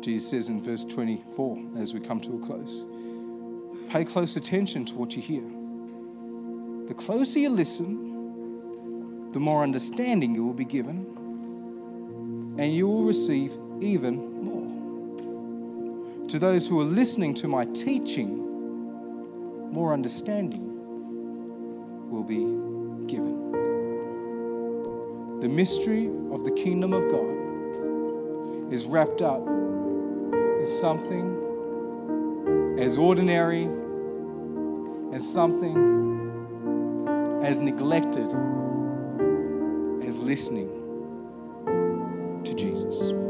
Jesus 0.01 0.29
says 0.29 0.49
in 0.49 0.61
verse 0.61 0.85
24, 0.85 1.57
as 1.77 1.93
we 1.93 1.99
come 1.99 2.19
to 2.21 2.35
a 2.35 2.39
close, 2.39 2.83
pay 3.91 4.05
close 4.05 4.35
attention 4.35 4.85
to 4.85 4.95
what 4.95 5.15
you 5.15 5.21
hear. 5.21 5.43
The 6.87 6.93
closer 6.93 7.39
you 7.39 7.49
listen, 7.49 8.04
the 9.35 9.39
more 9.41 9.63
understanding 9.63 10.33
you 10.33 10.45
will 10.45 10.53
be 10.53 10.63
given, 10.63 11.05
and 12.57 12.73
you 12.73 12.87
will 12.87 13.03
receive 13.03 13.51
even 13.81 14.15
more. 14.41 16.29
To 16.29 16.39
those 16.39 16.65
who 16.69 16.79
are 16.79 16.85
listening 16.85 17.33
to 17.33 17.49
my 17.49 17.65
teaching, 17.65 18.37
more 19.73 19.91
understanding 19.91 20.63
will 22.09 22.23
be 22.23 22.45
given. 23.13 23.51
The 25.41 25.49
mystery 25.49 26.07
of 26.31 26.45
the 26.45 26.51
kingdom 26.51 26.93
of 26.93 27.11
God 27.11 28.71
is 28.71 28.85
wrapped 28.85 29.21
up 29.21 29.45
in 29.45 30.65
something 30.65 31.35
as 32.79 32.97
ordinary 32.97 33.67
as 35.11 35.27
something 35.27 35.75
as 37.43 37.57
neglected 37.57 38.33
is 40.05 40.19
listening 40.19 40.69
to 42.43 42.53
Jesus. 42.53 43.24